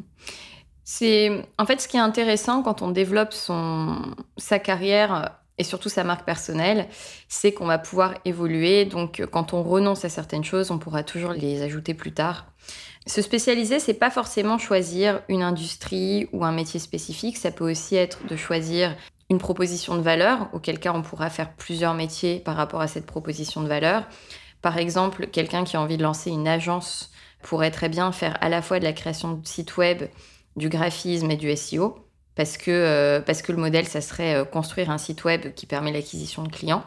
[0.91, 5.89] C'est en fait ce qui est intéressant quand on développe son sa carrière et surtout
[5.89, 6.87] sa marque personnelle,
[7.27, 8.85] c'est qu'on va pouvoir évoluer.
[8.85, 12.47] Donc, quand on renonce à certaines choses, on pourra toujours les ajouter plus tard.
[13.05, 17.37] Se spécialiser, c'est pas forcément choisir une industrie ou un métier spécifique.
[17.37, 18.95] Ça peut aussi être de choisir
[19.29, 23.05] une proposition de valeur, auquel cas on pourra faire plusieurs métiers par rapport à cette
[23.05, 24.07] proposition de valeur.
[24.61, 28.49] Par exemple, quelqu'un qui a envie de lancer une agence pourrait très bien faire à
[28.49, 30.03] la fois de la création de sites web,
[30.55, 32.08] du graphisme et du SEO
[32.39, 35.65] parce que, euh, parce que le modèle, ça serait euh, construire un site web qui
[35.65, 36.85] permet l'acquisition de clients.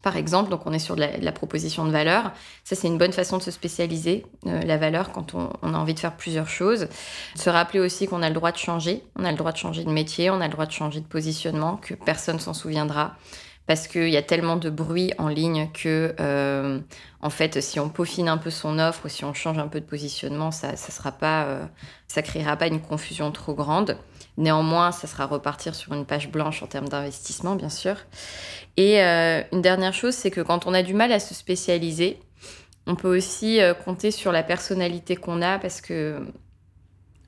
[0.00, 2.30] Par exemple, donc on est sur de la, proposition de valeur.
[2.62, 5.94] Ça, c'est une bonne façon de se spécialiser, euh, la valeur, quand on, a envie
[5.94, 6.86] de faire plusieurs choses.
[7.34, 9.02] Se rappeler aussi qu'on a le droit de changer.
[9.16, 11.06] On a le droit de changer de métier, on a le droit de changer de
[11.06, 13.16] positionnement, que personne s'en souviendra
[13.66, 16.14] parce qu'il y a tellement de bruit en ligne que,
[17.26, 19.80] en fait, si on peaufine un peu son offre ou si on change un peu
[19.80, 21.66] de positionnement, ça, ça sera pas, euh,
[22.06, 23.98] ça créera pas une confusion trop grande.
[24.36, 27.96] Néanmoins, ça sera repartir sur une page blanche en termes d'investissement, bien sûr.
[28.76, 32.18] Et euh, une dernière chose, c'est que quand on a du mal à se spécialiser,
[32.86, 36.20] on peut aussi compter sur la personnalité qu'on a parce que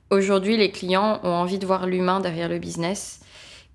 [0.09, 3.19] aujourd'hui, les clients ont envie de voir l'humain derrière le business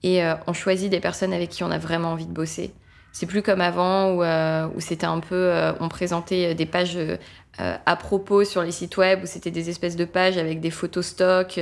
[0.04, 2.72] et euh, on choisit des personnes avec qui on a vraiment envie de bosser.
[3.14, 6.98] C'est plus comme avant où, euh, où c'était un peu, euh, on présentait des pages
[7.56, 11.06] à propos sur les sites web où c'était des espèces de pages avec des photos
[11.06, 11.60] stock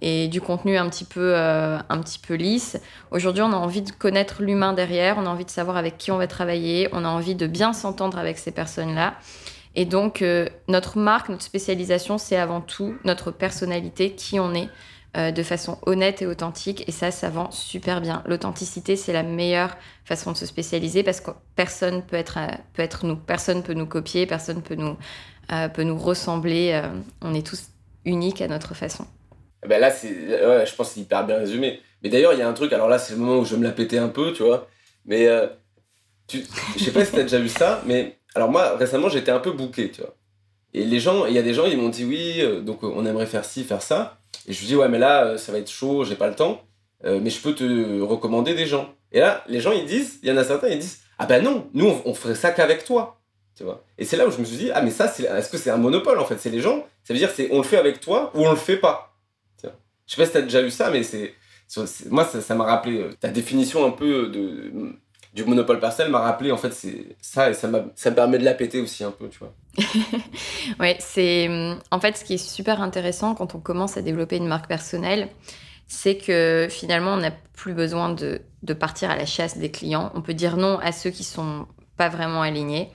[0.00, 2.80] et du contenu un petit peu, un petit peu lisse.
[3.10, 6.10] Aujourd'hui, on a envie de connaître l'humain derrière, on a envie de savoir avec qui
[6.10, 9.12] on va travailler, on a envie de bien s'entendre avec ces personnes-là.
[9.74, 10.24] Et donc,
[10.68, 14.70] notre marque, notre spécialisation, c'est avant tout notre personnalité, qui on est.
[15.16, 16.86] Euh, de façon honnête et authentique.
[16.88, 18.22] Et ça, ça vend super bien.
[18.26, 22.82] L'authenticité, c'est la meilleure façon de se spécialiser parce que personne peut être, euh, peut
[22.82, 23.16] être nous.
[23.16, 24.98] Personne peut nous copier, personne peut nous,
[25.52, 26.82] euh, peut nous ressembler.
[27.22, 27.68] on est tous
[28.04, 29.06] uniques à notre façon.
[29.64, 31.80] Eh ben là, je pense que c'est hyper bien résumé.
[32.02, 33.60] Mais d'ailleurs, il y a un truc, alors là, c'est le moment où je vais
[33.60, 34.68] me la péter un peu, tu vois.
[35.06, 35.28] Mais
[36.26, 36.44] tu,
[36.76, 39.38] je sais pas si tu as déjà vu ça, mais alors moi, récemment, j'étais un
[39.38, 40.14] peu bouqué, tu vois.
[40.74, 43.24] Et les gens, il y a des gens, ils m'ont dit oui, donc on aimerait
[43.24, 44.18] faire ci, faire ça.
[44.46, 46.34] Et je lui dis, ouais, mais là, euh, ça va être chaud, j'ai pas le
[46.34, 46.62] temps,
[47.04, 48.94] euh, mais je peux te recommander des gens.
[49.12, 51.42] Et là, les gens, ils disent, il y en a certains, ils disent, ah ben
[51.42, 53.20] non, nous, on, ferait ça qu'avec toi.
[53.56, 55.56] Tu vois et c'est là où je me suis dit, ah, mais ça, est-ce que
[55.56, 56.38] c'est un monopole en fait?
[56.38, 58.56] C'est les gens, ça veut dire, c'est on le fait avec toi ou on le
[58.56, 59.16] fait pas.
[59.58, 61.34] Tu vois je sais pas si tu as déjà eu ça, mais c'est.
[62.10, 64.70] Moi, ça m'a rappelé euh, ta définition un peu de,
[65.36, 66.72] du monopole personnel m'a rappelé en fait
[67.20, 69.52] ça et ça, ça me permet de la péter aussi un peu tu vois.
[70.80, 71.48] Ouais c'est
[71.90, 75.28] en fait ce qui est super intéressant quand on commence à développer une marque personnelle
[75.86, 80.10] c'est que finalement on n'a plus besoin de, de, partir à la chasse des clients.
[80.14, 82.90] On peut dire non à ceux qui sont pas vraiment alignés.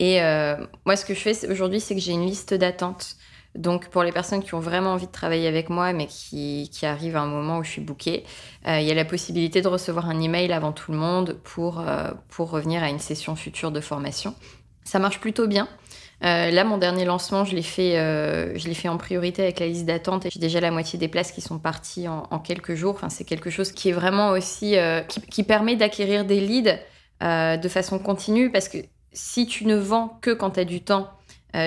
[0.00, 3.16] Et euh, moi ce que je fais aujourd'hui c'est que j'ai une liste d'attente
[3.56, 6.86] donc, pour les personnes qui ont vraiment envie de travailler avec moi, mais qui, qui
[6.86, 8.24] arrivent à un moment où je suis bookée,
[8.66, 11.80] euh, il y a la possibilité de recevoir un email avant tout le monde pour,
[11.80, 14.34] euh, pour revenir à une session future de formation.
[14.84, 15.68] Ça marche plutôt bien.
[16.24, 17.94] Euh, là, mon dernier lancement, je l'ai fait,
[18.74, 21.40] fait en priorité avec la liste d'attente et j'ai déjà la moitié des places qui
[21.40, 22.94] sont parties en, quelques jours.
[22.94, 26.78] Enfin, c'est quelque chose qui est vraiment aussi euh, qui, permet d'acquérir des leads
[27.20, 28.78] de façon continue parce que
[29.12, 31.10] si tu ne vends que quand tu as du temps,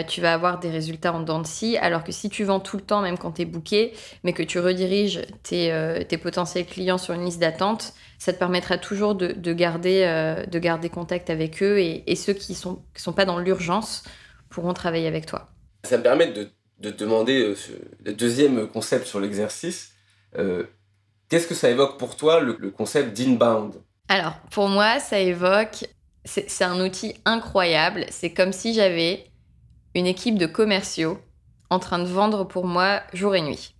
[0.08, 2.78] tu vas avoir des résultats en dents de scie, alors que si tu vends tout
[2.78, 5.73] le temps, même quand tu es booké, mais que tu rediriges tes,
[6.08, 10.89] tes, potentiels clients sur une liste d'attente, ça te permettra toujours de, garder, de garder
[10.89, 14.04] contact avec eux et, et ceux qui ne sont, qui sont pas dans l'urgence
[14.49, 15.49] pourront travailler avec toi.
[15.84, 16.49] Ça me permet de,
[16.80, 17.56] de demander euh,
[18.04, 19.93] le deuxième concept sur l'exercice.
[20.38, 20.63] Euh,
[21.30, 23.75] qu'est-ce que ça évoque pour toi, le, concept d'inbound?
[24.08, 25.86] Alors, pour moi, ça évoque...
[26.25, 28.06] C'est un outil incroyable.
[28.10, 29.25] C'est comme si j'avais
[29.95, 31.19] une équipe de commerciaux
[31.69, 33.75] en train de vendre pour moi jour et nuit.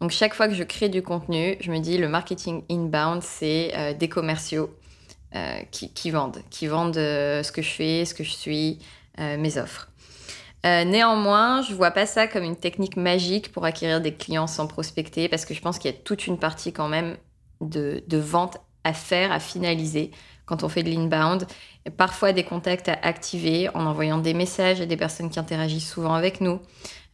[0.00, 3.72] Donc chaque fois que je crée du contenu, je me dis le marketing inbound, c'est
[3.76, 4.74] euh, des commerciaux
[5.70, 8.78] qui, qui, vendent, qui vendent ce que je fais, ce que je suis,
[9.18, 9.88] mes offres.
[10.66, 14.66] Euh, néanmoins, je vois pas ça comme une technique magique pour acquérir des clients sans
[14.66, 17.16] prospecter, parce que je pense qu'il y a toute une partie quand même
[17.60, 20.10] de, vente à faire, à finaliser
[20.46, 21.46] quand on fait de l'inbound.
[21.96, 26.14] Parfois des contacts à activer en envoyant des messages à des personnes qui interagissent souvent
[26.14, 26.60] avec nous,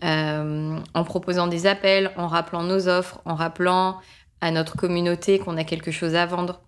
[0.02, 4.00] euh, en proposant des appels, en rappelant nos offres, en rappelant
[4.40, 6.60] à notre communauté qu'on a quelque chose à vendre.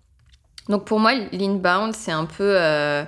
[0.69, 2.55] Donc pour moi, l'inbound, c'est un peu...
[2.57, 3.03] Euh,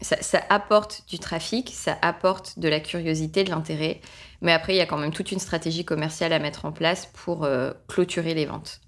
[0.00, 4.00] ça, apporte du trafic, ça apporte de la curiosité, de l'intérêt,
[4.40, 7.06] mais après, il y a quand même toute une stratégie commerciale à mettre en place
[7.06, 8.80] pour euh, clôturer les ventes.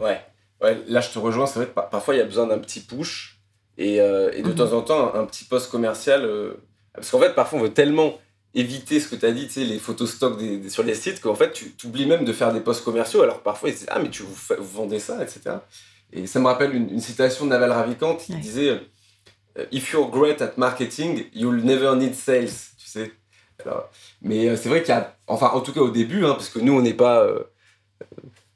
[0.00, 0.20] Ouais.
[0.62, 2.80] ouais, là je te rejoins, c'est vrai que parfois il y a besoin d'un petit
[2.80, 3.33] push
[3.78, 4.54] et, euh, de mhm.
[4.54, 6.24] temps en temps un, petit post commercial.
[6.24, 6.54] Euh,
[6.94, 8.18] parce qu'en fait, parfois on veut tellement
[8.54, 11.34] éviter ce que tu as dit, tu sais, les photos stock sur les sites, qu'en
[11.34, 14.10] fait tu oublies même de faire des posts commerciaux, alors parfois ils disent Ah, mais
[14.10, 15.56] tu vous, vendez ça, etc.
[16.12, 18.80] Et ça me rappelle une, citation de Naval Ravikant qui disait
[19.70, 23.12] if you're great at marketing, you'll never need sales, tu sais.
[24.22, 26.48] mais euh, c'est vrai qu'il y a, enfin, en tout cas au début, hein, parce
[26.48, 27.22] que nous, on n'est pas.
[27.22, 27.44] Euh,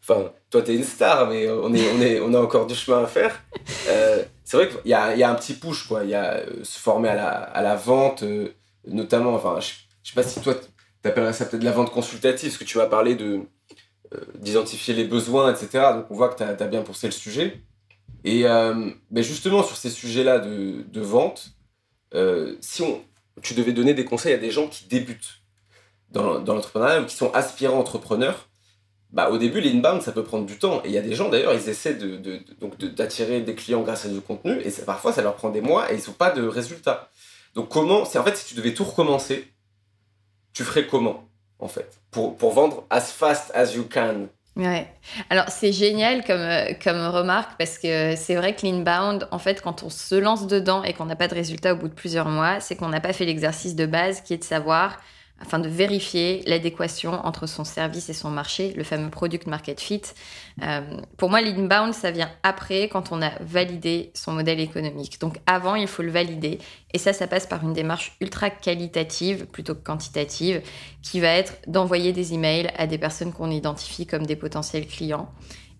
[0.02, 2.74] enfin, toi, tu es une star, mais on, est, on, est, on a encore du
[2.74, 3.40] chemin à faire.
[3.88, 4.07] Euh,
[4.48, 6.04] c'est vrai qu'il y a, un petit push, quoi.
[6.04, 8.24] Il y a se former à la, vente,
[8.86, 9.34] notamment.
[9.34, 12.56] Enfin, je, je sais pas si toi, tu appellerais ça peut-être la vente consultative, parce
[12.56, 13.42] que tu vas parler de
[14.36, 15.92] d'identifier les besoins, etc.
[15.92, 17.60] Donc, on voit que tu as, bien poussé le sujet.
[18.24, 21.50] Et euh, ben justement, sur ces sujets-là de, vente,
[22.14, 23.04] euh, si on,
[23.42, 25.42] tu devais donner des conseils à des gens qui débutent
[26.10, 28.47] dans l'entrepreneuriat ou qui sont aspirants entrepreneurs,
[29.10, 30.82] bah, au début, l'inbound, ça peut prendre du temps.
[30.84, 33.82] Et il y a des gens, d'ailleurs, ils essaient de, de, donc d'attirer des clients
[33.82, 36.30] grâce à du contenu, et parfois, ça leur prend des mois et ils n'ont pas
[36.30, 37.08] de résultats.
[37.54, 39.52] Donc, comment, c'est en fait, si tu devais tout recommencer,
[40.52, 41.24] tu ferais comment,
[41.58, 44.28] en fait, pour, pour vendre as fast as you can?
[44.56, 44.88] Ouais.
[45.30, 46.44] Alors c'est génial comme,
[46.82, 50.82] comme remarque parce que c'est vrai que l'inbound, en fait, quand on se lance dedans
[50.82, 53.12] et qu'on n'a pas de résultat au bout de plusieurs mois, c'est qu'on n'a pas
[53.12, 54.98] fait l'exercice de base qui est de savoir
[55.40, 60.02] afin de vérifier l'adéquation entre son service et son marché, le fameux product market fit.
[60.62, 60.80] Euh,
[61.16, 65.20] pour moi, l'inbound, ça vient après, quand on a validé son modèle économique.
[65.20, 66.58] Donc avant, il faut le valider.
[66.92, 70.60] Et ça, ça passe par une démarche ultra qualitative plutôt que quantitative,
[71.02, 75.30] qui va être d'envoyer des emails à des personnes qu'on identifie comme des potentiels clients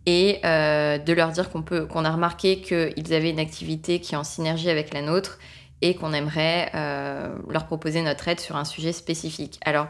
[0.07, 4.16] et euh, de leur dire qu'on qu'on a remarqué qu'ils avaient une activité qui est
[4.16, 5.38] en synergie avec la nôtre
[5.82, 9.58] et qu'on aimerait euh, leur proposer notre aide sur un sujet spécifique.
[9.64, 9.86] Alors,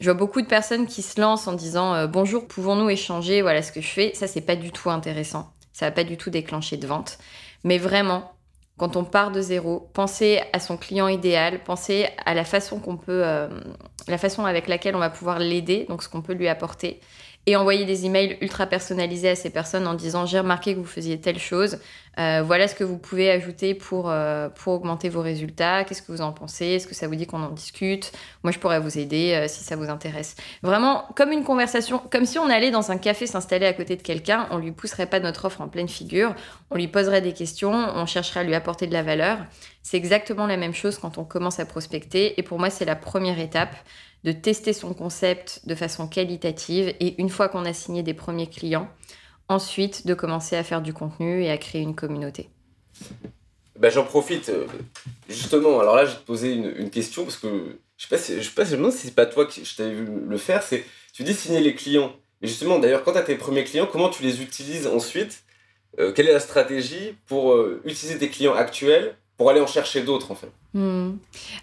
[0.00, 3.42] je vois beaucoup de personnes qui se lancent en disant euh, bonjour, pouvons-nous échanger?
[3.42, 4.12] Voilà ce que je fais.
[4.14, 5.52] Ça, c'est pas du tout intéressant.
[5.72, 7.18] Ça va pas du tout déclencher de vente.
[7.64, 8.32] Mais vraiment,
[8.78, 12.98] quand on part de zéro, pensez à son client idéal, pensez à la façon qu'on
[13.08, 13.48] euh,
[14.08, 17.00] la façon avec laquelle on va pouvoir l'aider, donc ce qu'on peut lui apporter,
[17.46, 20.84] et envoyer des emails ultra personnalisés à ces personnes en disant j'ai remarqué que vous
[20.84, 21.78] faisiez telle chose,
[22.18, 26.12] euh, voilà ce que vous pouvez ajouter pour, euh, pour augmenter vos résultats, qu'est-ce que
[26.12, 28.12] vous en pensez, est-ce que ça vous dit qu'on en discute,
[28.44, 30.36] moi je pourrais vous aider euh, si ça vous intéresse.
[30.62, 34.02] Vraiment comme une conversation, comme si on allait dans un café s'installer à côté de
[34.02, 36.36] quelqu'un, on lui pousserait pas notre offre en pleine figure,
[36.70, 39.38] on lui poserait des questions, on chercherait à lui apporter de la valeur.
[39.82, 42.94] C'est exactement la même chose quand on commence à prospecter et pour moi c'est la
[42.94, 43.74] première étape
[44.24, 48.48] de tester son concept de façon qualitative et une fois qu'on a signé des premiers
[48.48, 48.88] clients,
[49.48, 52.48] ensuite de commencer à faire du contenu et à créer une communauté.
[53.78, 54.66] Bah, J'en profite euh,
[55.28, 55.80] justement.
[55.80, 58.72] Alors là, je vais te poser une, question parce que je ne sais, pas, je
[58.72, 60.62] me demande si c'est pas toi que je t'avais vu le faire.
[60.62, 62.12] C'est tu dis signer les clients.
[62.42, 65.42] Et justement, d'ailleurs, quand tu as tes premiers clients, comment tu les utilises ensuite
[65.98, 70.02] euh, Quelle est la stratégie pour euh, utiliser tes clients actuels pour aller en chercher
[70.02, 70.50] d'autres en fait?
[70.74, 71.16] Hmm.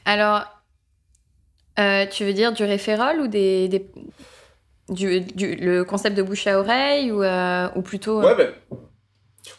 [0.05, 0.43] Alors,
[1.79, 3.69] euh, tu veux dire du référol ou des,
[4.89, 8.19] du, le concept de bouche à oreille ou, euh, ou plutôt.
[8.19, 8.25] Euh?
[8.25, 8.53] Ouais, ben,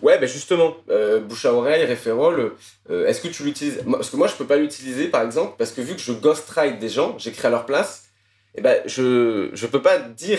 [0.02, 2.54] Ouais, ben justement, euh, bouche à oreille, référol,
[2.88, 3.82] est-ce que tu l'utilises?
[3.90, 6.78] Parce que moi, je peux pas l'utiliser, par exemple, parce que vu que je ghostwrite
[6.78, 8.04] des gens, j'écris à leur place,
[8.54, 10.38] et eh ben, je, je peux pas dire...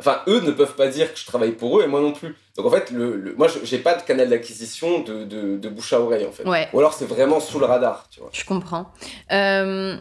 [0.00, 2.36] Enfin, eux ne peuvent pas dire que je travaille pour eux, et moi non plus.
[2.56, 6.24] Donc en fait, le, moi, j'ai pas de canal d'acquisition de, de, bouche à oreille,
[6.24, 6.46] en fait.
[6.46, 6.68] Ouais.
[6.72, 8.30] Ou alors, c'est vraiment sous le radar, tu vois.
[8.32, 8.92] Je comprends.
[9.32, 9.96] Euh,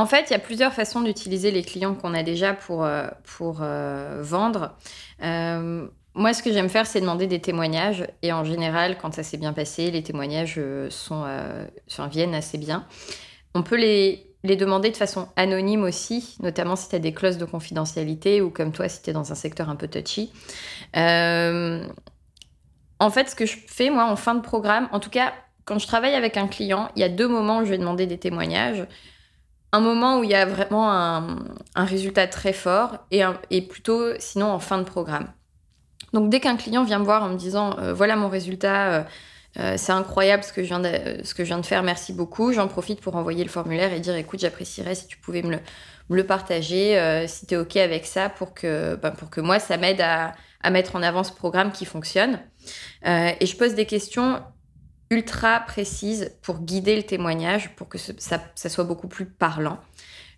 [0.00, 2.86] en fait, il y a plusieurs façons d'utiliser les clients qu'on a déjà pour,
[3.24, 3.62] pour
[4.20, 4.76] vendre.
[6.14, 8.06] Moi, ce que j'aime faire, c'est demander des témoignages.
[8.22, 11.66] Et en général, quand ça s'est bien passé, les témoignages euh, sont, euh,
[12.10, 12.84] viennent assez bien.
[13.54, 17.38] On peut les, les demander de façon anonyme aussi, notamment si tu as des clauses
[17.38, 20.32] de confidentialité ou comme toi, si tu es dans un secteur un peu touchy.
[20.96, 21.86] Euh,
[22.98, 25.32] en fait, ce que je fais, moi, en fin de programme, en tout cas,
[25.64, 28.06] quand je travaille avec un client, il y a deux moments où je vais demander
[28.06, 28.84] des témoignages.
[29.72, 31.44] Un moment où il y a vraiment un,
[31.76, 35.28] résultat très fort et, plutôt sinon en fin de programme.
[36.12, 39.02] Donc dès qu'un client vient me voir en me disant euh, voilà mon résultat, euh,
[39.58, 42.12] euh, c'est incroyable ce que, je viens de, ce que je viens de faire, merci
[42.12, 45.58] beaucoup, j'en profite pour envoyer le formulaire et dire écoute j'apprécierais si tu pouvais me
[46.08, 49.76] le, partager, si tu es OK avec ça pour que, ben, pour que moi ça
[49.76, 50.34] m'aide à,
[50.70, 52.40] mettre en avant ce programme qui fonctionne.
[53.04, 54.42] et je pose des questions
[55.10, 59.78] ultra précises pour guider le témoignage, pour que ça, ça soit beaucoup plus parlant.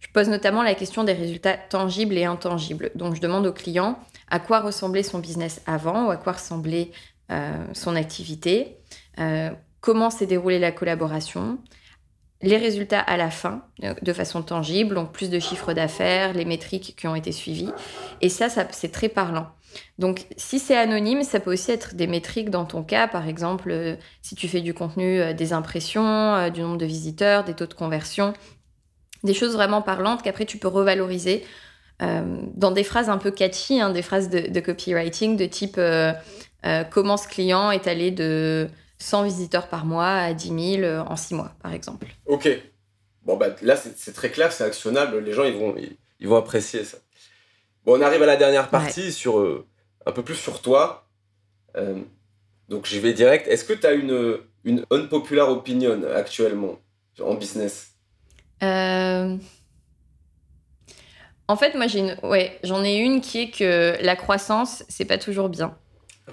[0.01, 2.91] Je pose notamment la question des résultats tangibles et intangibles.
[2.95, 6.91] Donc je demande au client à quoi ressemblait son business avant ou à quoi ressemblait
[7.31, 8.79] euh, son activité,
[9.21, 11.59] euh, comment s'est déroulée la collaboration,
[12.41, 16.45] les résultats à la fin euh, de façon tangible, donc plus de chiffres d'affaires, les
[16.45, 17.71] métriques qui ont été suivies.
[18.21, 19.49] Et ça, ça c'est très parlant.
[19.99, 23.97] Donc, si c'est anonyme, ça peut aussi être des métriques dans ton cas, par exemple,
[24.21, 28.35] si tu fais du contenu, des impressions, du nombre de visiteurs, des taux de conversion,
[29.25, 31.45] des choses vraiment parlantes qu'après tu peux revaloriser
[32.03, 36.13] euh, dans des phrases un peu catchy, hein, des phrases de, copywriting de type euh,
[36.65, 41.17] euh, comment ce client est allé de 100 visiteurs par mois à 10 000 en
[41.17, 42.07] 6 mois, par exemple.
[42.27, 42.49] Ok.
[43.25, 45.19] Bon, bah, là, c'est très clair, c'est actionnable.
[45.19, 45.77] Les gens, ils vont,
[46.19, 46.99] ils, vont apprécier ça.
[47.85, 49.65] Bon, on arrive à la dernière partie, sur,
[50.07, 51.09] un peu plus sur toi.
[52.69, 53.49] donc, j'y vais direct.
[53.49, 56.79] Est-ce que tu as une, une unpopular opinion actuellement
[57.21, 57.95] en business?
[61.49, 62.17] En fait, moi, j'ai une...
[62.23, 65.77] ouais, j'en ai une qui est que la croissance, c'est pas toujours bien.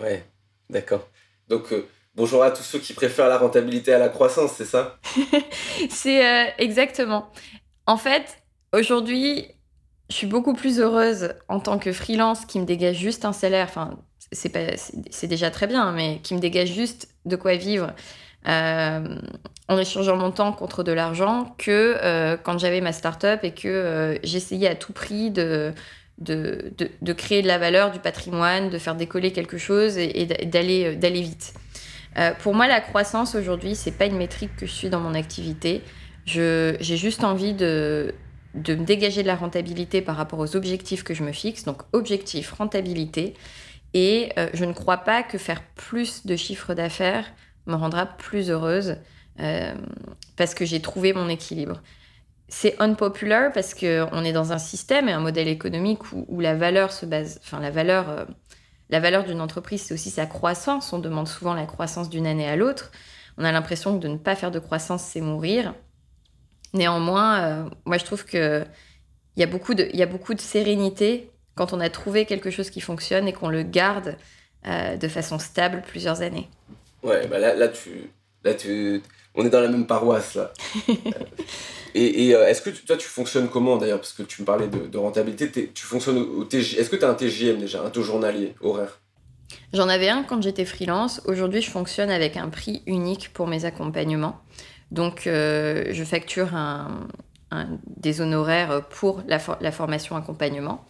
[0.01, 0.23] Ouais,
[0.69, 1.09] d'accord.
[1.49, 4.97] Donc, euh, bonjour à tous ceux qui préfèrent la rentabilité à la croissance, c'est ça?
[5.89, 7.31] C'est euh, exactement.
[7.85, 9.47] En fait, aujourd'hui,
[10.09, 13.67] je suis beaucoup plus heureuse en tant que freelance qui me dégage juste un salaire.
[13.69, 13.97] Enfin,
[14.31, 14.75] c'est pas,
[15.11, 17.93] c'est déjà très bien, mais qui me dégage juste de quoi vivre
[18.47, 19.15] euh,
[19.67, 23.67] en échangeant mon temps contre de l'argent que euh, quand j'avais ma start-up et que
[23.67, 25.73] euh, j'essayais à tout prix de,
[26.19, 30.95] de, de, créer de la valeur, du patrimoine, de faire décoller quelque chose et, d'aller,
[30.95, 31.53] d'aller vite.
[32.39, 35.83] pour moi, la croissance aujourd'hui, c'est pas une métrique que je suis dans mon activité.
[36.25, 38.15] j'ai juste envie de,
[38.53, 41.63] de me dégager de la rentabilité par rapport aux objectifs que je me fixe.
[41.63, 43.35] Donc, objectif, rentabilité.
[43.93, 47.25] Et je ne crois pas que faire plus de chiffre d'affaires
[47.65, 48.97] me rendra plus heureuse
[49.39, 49.73] euh,
[50.35, 51.81] parce que j'ai trouvé mon équilibre.
[52.47, 56.91] C'est unpopular parce qu'on est dans un système et un modèle économique où, la valeur
[56.91, 58.25] se base, enfin la valeur, euh,
[58.89, 60.91] la valeur d'une entreprise, c'est aussi sa croissance.
[60.91, 62.91] On demande souvent la croissance d'une année à l'autre.
[63.37, 65.75] On a l'impression que de ne pas faire de croissance, c'est mourir.
[66.73, 68.65] Néanmoins, euh, moi je trouve que
[69.35, 72.51] il y a beaucoup de, y a beaucoup de sérénité quand on a trouvé quelque
[72.51, 74.17] chose qui fonctionne et qu'on le garde
[74.65, 76.49] de façon stable plusieurs années.
[77.03, 78.11] Ouais, bah là, là, tu,
[78.43, 79.01] là tu,
[79.35, 80.51] on est dans la même paroisse là.
[81.95, 84.67] et, et euh, est-ce que toi tu fonctionnes comment d'ailleurs Parce que tu me parlais
[84.67, 86.77] de, rentabilité, tu fonctionnes au, TJ.
[86.77, 88.99] Est-ce que tu as un TJM déjà, un taux journalier horaire?
[89.73, 91.21] J'en avais un quand j'étais freelance.
[91.25, 94.39] Aujourd'hui, je fonctionne avec un prix unique pour mes accompagnements.
[94.91, 97.07] Donc, euh, je facture un,
[97.97, 99.39] des honoraires pour la,
[99.71, 100.85] formation accompagnement.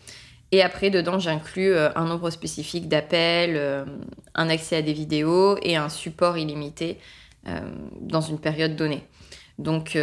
[0.52, 3.86] Et après, dedans, j'inclus euh, un nombre spécifique d'appels, euh,
[4.34, 6.98] un accès à des vidéos et un support illimité
[7.48, 7.60] euh,
[8.02, 9.04] dans une période donnée.
[9.60, 9.98] Donc,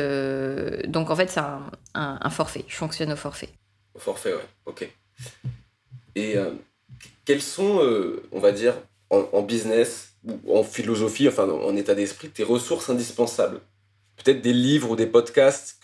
[0.87, 1.41] donc en fait, c'est
[1.95, 2.67] un, forfait.
[2.69, 3.49] Je fonctionne au forfait.
[3.95, 4.47] Au forfait, ouais.
[4.67, 4.87] Ok.
[6.15, 6.37] Et
[7.25, 7.81] quels sont,
[8.33, 8.75] on va dire,
[9.09, 13.63] en, business ou en philosophie, enfin en état d'esprit, tes ressources indispensables?
[14.27, 15.81] Peut-être des livres ou des podcasts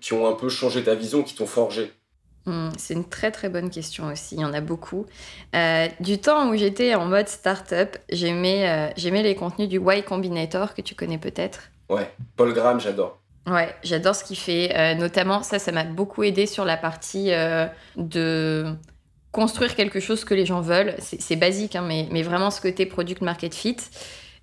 [0.00, 1.92] qui ont un peu changé ta vision, qui t'ont forgé
[2.46, 5.06] Hmm, c'est une très très bonne question aussi, il y en a beaucoup.
[5.54, 10.04] Euh, du temps où j'étais en mode startup, j'aimais euh, j'aimais les contenus du Y
[10.04, 11.70] Combinator que tu connais peut-être.
[11.88, 13.18] Ouais, Paul Graham, j'adore.
[13.46, 14.76] Ouais, j'adore ce qu'il fait.
[14.76, 17.30] Euh, notamment, ça, ça m'a beaucoup aidé sur la partie
[17.96, 18.66] de
[19.32, 20.94] construire quelque chose que les gens veulent.
[20.98, 23.76] C'est basique, hein, mais, mais, vraiment ce côté product market fit.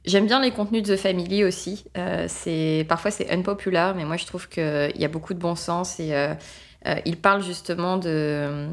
[0.03, 1.85] J'aime bien les contenus de The Family aussi.
[1.97, 5.55] Euh, c'est parfois c'est unpopular, mais moi je trouve qu'il y a beaucoup de bon
[5.55, 6.33] sens et euh,
[6.87, 8.67] euh, ils parlent justement de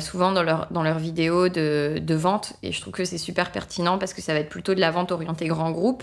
[0.00, 3.98] souvent dans leurs dans vidéos de, de, vente et je trouve que c'est super pertinent
[3.98, 6.02] parce que ça va être plutôt de la vente orientée grand groupe,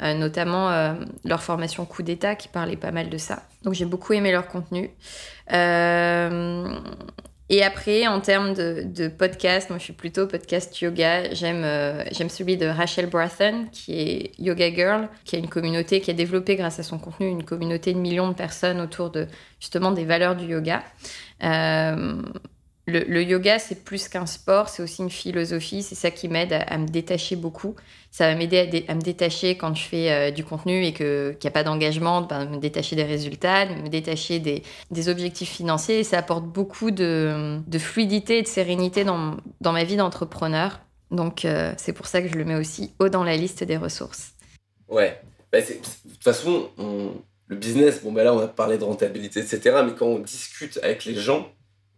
[0.00, 3.42] notamment leur formation coup d'état qui parlait pas mal de ça.
[3.62, 4.90] Donc j'ai beaucoup aimé leur contenu.
[7.48, 11.32] Et après, en termes de, podcast, moi je suis plutôt podcast yoga.
[11.32, 16.00] J'aime euh, j'aime celui de Rachel Brathen, qui est Yoga Girl, qui a une communauté
[16.00, 19.28] qui a développé grâce à son contenu une communauté de millions de personnes autour de
[19.60, 20.82] justement des valeurs du yoga.
[21.44, 22.20] Euh,
[22.88, 25.82] le, yoga, c'est plus qu'un sport, c'est aussi une philosophie.
[25.82, 27.74] C'est ça qui m'aide à, me détacher beaucoup.
[28.12, 31.48] Ça va m'aider à, me détacher quand je fais euh, du contenu et qu'il n'y
[31.48, 36.04] a pas d'engagement, de ben, me détacher des résultats, de me détacher des, objectifs financiers.
[36.04, 40.80] Ça apporte beaucoup de, fluidité et de sérénité dans, ma vie d'entrepreneur.
[41.10, 43.76] Donc, euh, c'est pour ça que je le mets aussi haut dans la liste des
[43.76, 44.32] ressources.
[44.88, 45.20] Ouais.
[45.52, 46.70] Bah, de toute façon,
[47.48, 49.82] le business, bon, ben là, on a parlé de rentabilité, etc.
[49.84, 51.48] Mais quand on discute avec les gens,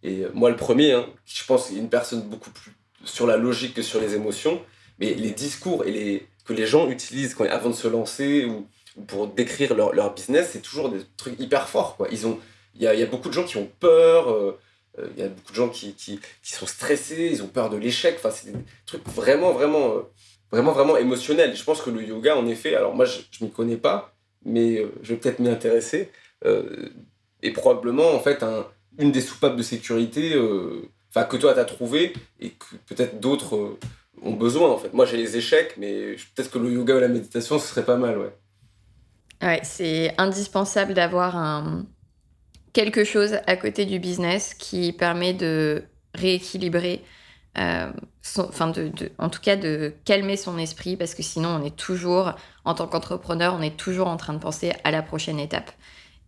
[0.09, 2.73] et euh, moi, le premier, hein, je pense, une personne beaucoup plus
[3.05, 4.61] sur la logique que sur les émotions.
[4.99, 8.67] Mais les discours et les, que les gens utilisent quand, avant de se lancer ou,
[9.07, 11.97] pour décrire leur, business, c'est toujours des trucs hyper forts.
[12.11, 14.31] Il y a, beaucoup de gens qui ont peur.
[14.31, 14.59] Euh,
[14.99, 17.31] euh, il y a beaucoup de gens qui, qui, sont stressés.
[17.33, 18.17] Ils ont peur de l'échec.
[18.19, 19.95] Enfin, c'est des trucs vraiment, vraiment,
[20.51, 21.55] vraiment, vraiment émotionnels.
[21.55, 24.85] Je pense que le yoga, en effet, alors moi, je, je m'y connais pas, mais
[25.03, 26.11] je vais peut-être m'y intéresser.
[27.43, 28.67] et probablement, en fait, un
[28.99, 33.21] une des soupapes de sécurité euh, enfin que toi tu as trouvé et que peut-être
[33.21, 33.79] d'autres euh,
[34.23, 34.93] ont besoin en fait.
[34.93, 37.97] Moi j'ai les échecs, mais peut-être que le yoga ou la méditation ce serait pas
[37.97, 38.35] mal, ouais.
[39.41, 41.87] Ouais, c'est indispensable d'avoir un
[42.73, 45.85] quelque chose à côté du business qui permet de
[46.15, 47.03] rééquilibrer,
[47.59, 47.91] euh,
[49.19, 52.35] en tout cas de calmer son esprit parce que sinon on est toujours,
[52.65, 55.73] en tant qu'entrepreneur, on est toujours en train de penser à la prochaine étape.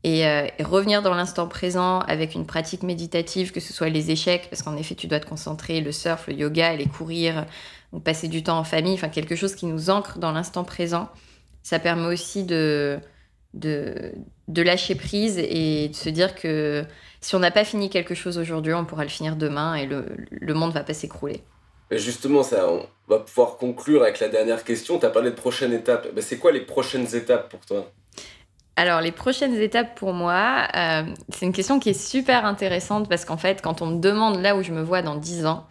[0.07, 4.49] Euh, et, revenir dans l'instant présent avec une pratique méditative, que ce soit les échecs,
[4.49, 7.47] parce qu'en effet, tu dois te concentrer, le surf, le yoga, aller courir,
[7.93, 11.11] ou passer du temps en famille, enfin quelque chose qui nous ancre dans l'instant présent.
[11.63, 12.99] Ça permet aussi de,
[13.53, 14.13] de,
[14.49, 16.85] lâcher prise et de se dire que
[17.21, 20.07] si on n'a pas fini quelque chose aujourd'hui, on pourra le finir demain et le,
[20.31, 21.43] le monde va pas s'écrouler.
[21.91, 24.99] Justement, ça, on va pouvoir conclure avec la dernière question.
[24.99, 26.07] Tu as parlé de prochaines étapes.
[26.15, 27.91] Ben, c'est quoi les prochaines étapes pour toi?
[28.77, 33.25] Alors, les prochaines étapes pour moi, euh, c'est une question qui est super intéressante parce
[33.25, 35.67] qu'en fait, quand on me demande là où je me vois dans 10 ans,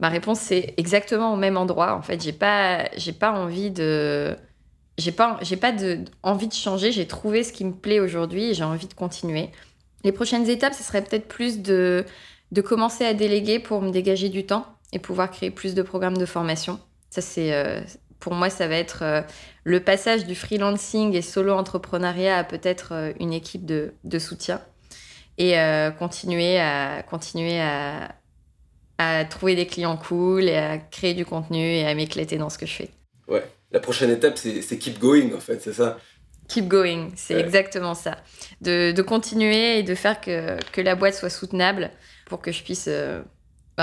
[0.00, 1.94] ma réponse c'est exactement au même endroit.
[1.94, 2.84] En fait, j'ai pas,
[3.18, 4.36] pas envie de,
[4.96, 5.72] j'ai pas, pas
[6.22, 6.92] envie de changer.
[6.92, 9.50] J'ai trouvé ce qui me plaît aujourd'hui et j'ai envie de continuer.
[10.04, 12.04] Les prochaines étapes, ce serait peut-être plus de,
[12.52, 16.16] de commencer à déléguer pour me dégager du temps et pouvoir créer plus de programmes
[16.16, 16.80] de formation.
[17.10, 17.80] Ça, c'est, euh,
[18.20, 19.22] pour moi, ça va être euh,
[19.64, 24.60] le passage du freelancing et solo entrepreneuriat à peut-être euh, une équipe de, soutien
[25.38, 28.14] et euh, continuer à continuer à,
[29.28, 32.64] trouver des clients cool et à créer du contenu et à m'éclater dans ce que
[32.64, 32.90] je fais.
[33.28, 35.98] Ouais, la prochaine étape, c'est keep going en fait, c'est ça?
[36.48, 38.16] Keep going, c'est exactement ça.
[38.62, 41.90] De, continuer et de faire que, que, la boîte soit soutenable
[42.24, 42.88] pour que je puisse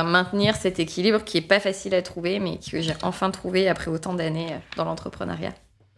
[0.02, 3.92] maintenir cet équilibre qui est pas facile à trouver, mais que j'ai enfin trouvé après
[3.92, 5.54] autant d'années euh, dans l'entrepreneuriat.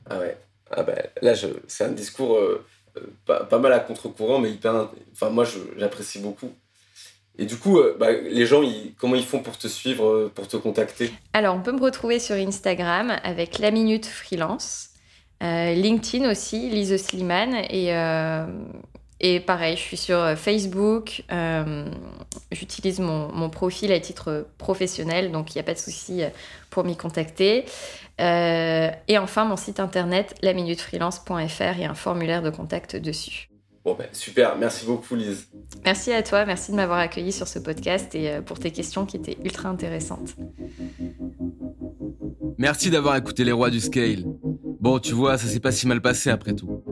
[0.09, 0.37] Ah ouais.
[0.71, 1.33] Ah bah, là,
[1.67, 2.65] c'est un discours euh,
[2.97, 4.89] euh, pas, mal à contre-courant, mais hyper.
[5.13, 5.45] Enfin, moi,
[5.77, 6.51] j'apprécie beaucoup.
[7.37, 8.61] Et du coup, bah, les gens,
[8.97, 11.11] comment ils font pour te suivre, pour te contacter?
[11.33, 14.89] Alors, on peut me retrouver sur Instagram avec La Minute Freelance.
[15.41, 17.55] LinkedIn aussi, Lise Sliman.
[17.69, 17.93] Et
[19.27, 21.23] et pareil, je suis sur euh, Facebook.
[21.31, 21.89] Euh,
[22.51, 26.29] j'utilise mon, profil à titre professionnel, donc il n'y a pas de souci euh,
[26.69, 27.65] pour m'y contacter.
[28.19, 33.49] et enfin, mon site internet, laminutefreelance.fr, il y a un formulaire de contact dessus.
[33.83, 35.47] Bon, ben, super, merci beaucoup Lise.
[35.83, 39.17] Merci à toi, merci de m'avoir accueilli sur ce podcast et pour tes questions qui
[39.17, 40.35] étaient ultra intéressantes.
[42.59, 44.23] Merci d'avoir écouté les rois du scale.
[44.79, 46.83] Bon, tu vois, ça s'est pas si mal passé après tout.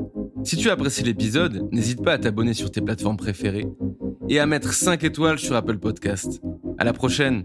[0.43, 3.67] Si tu as apprécié l'épisode, n'hésite pas à t'abonner sur tes plateformes préférées
[4.29, 6.41] et à mettre 5 étoiles sur Apple Podcast.
[6.77, 7.43] À la prochaine!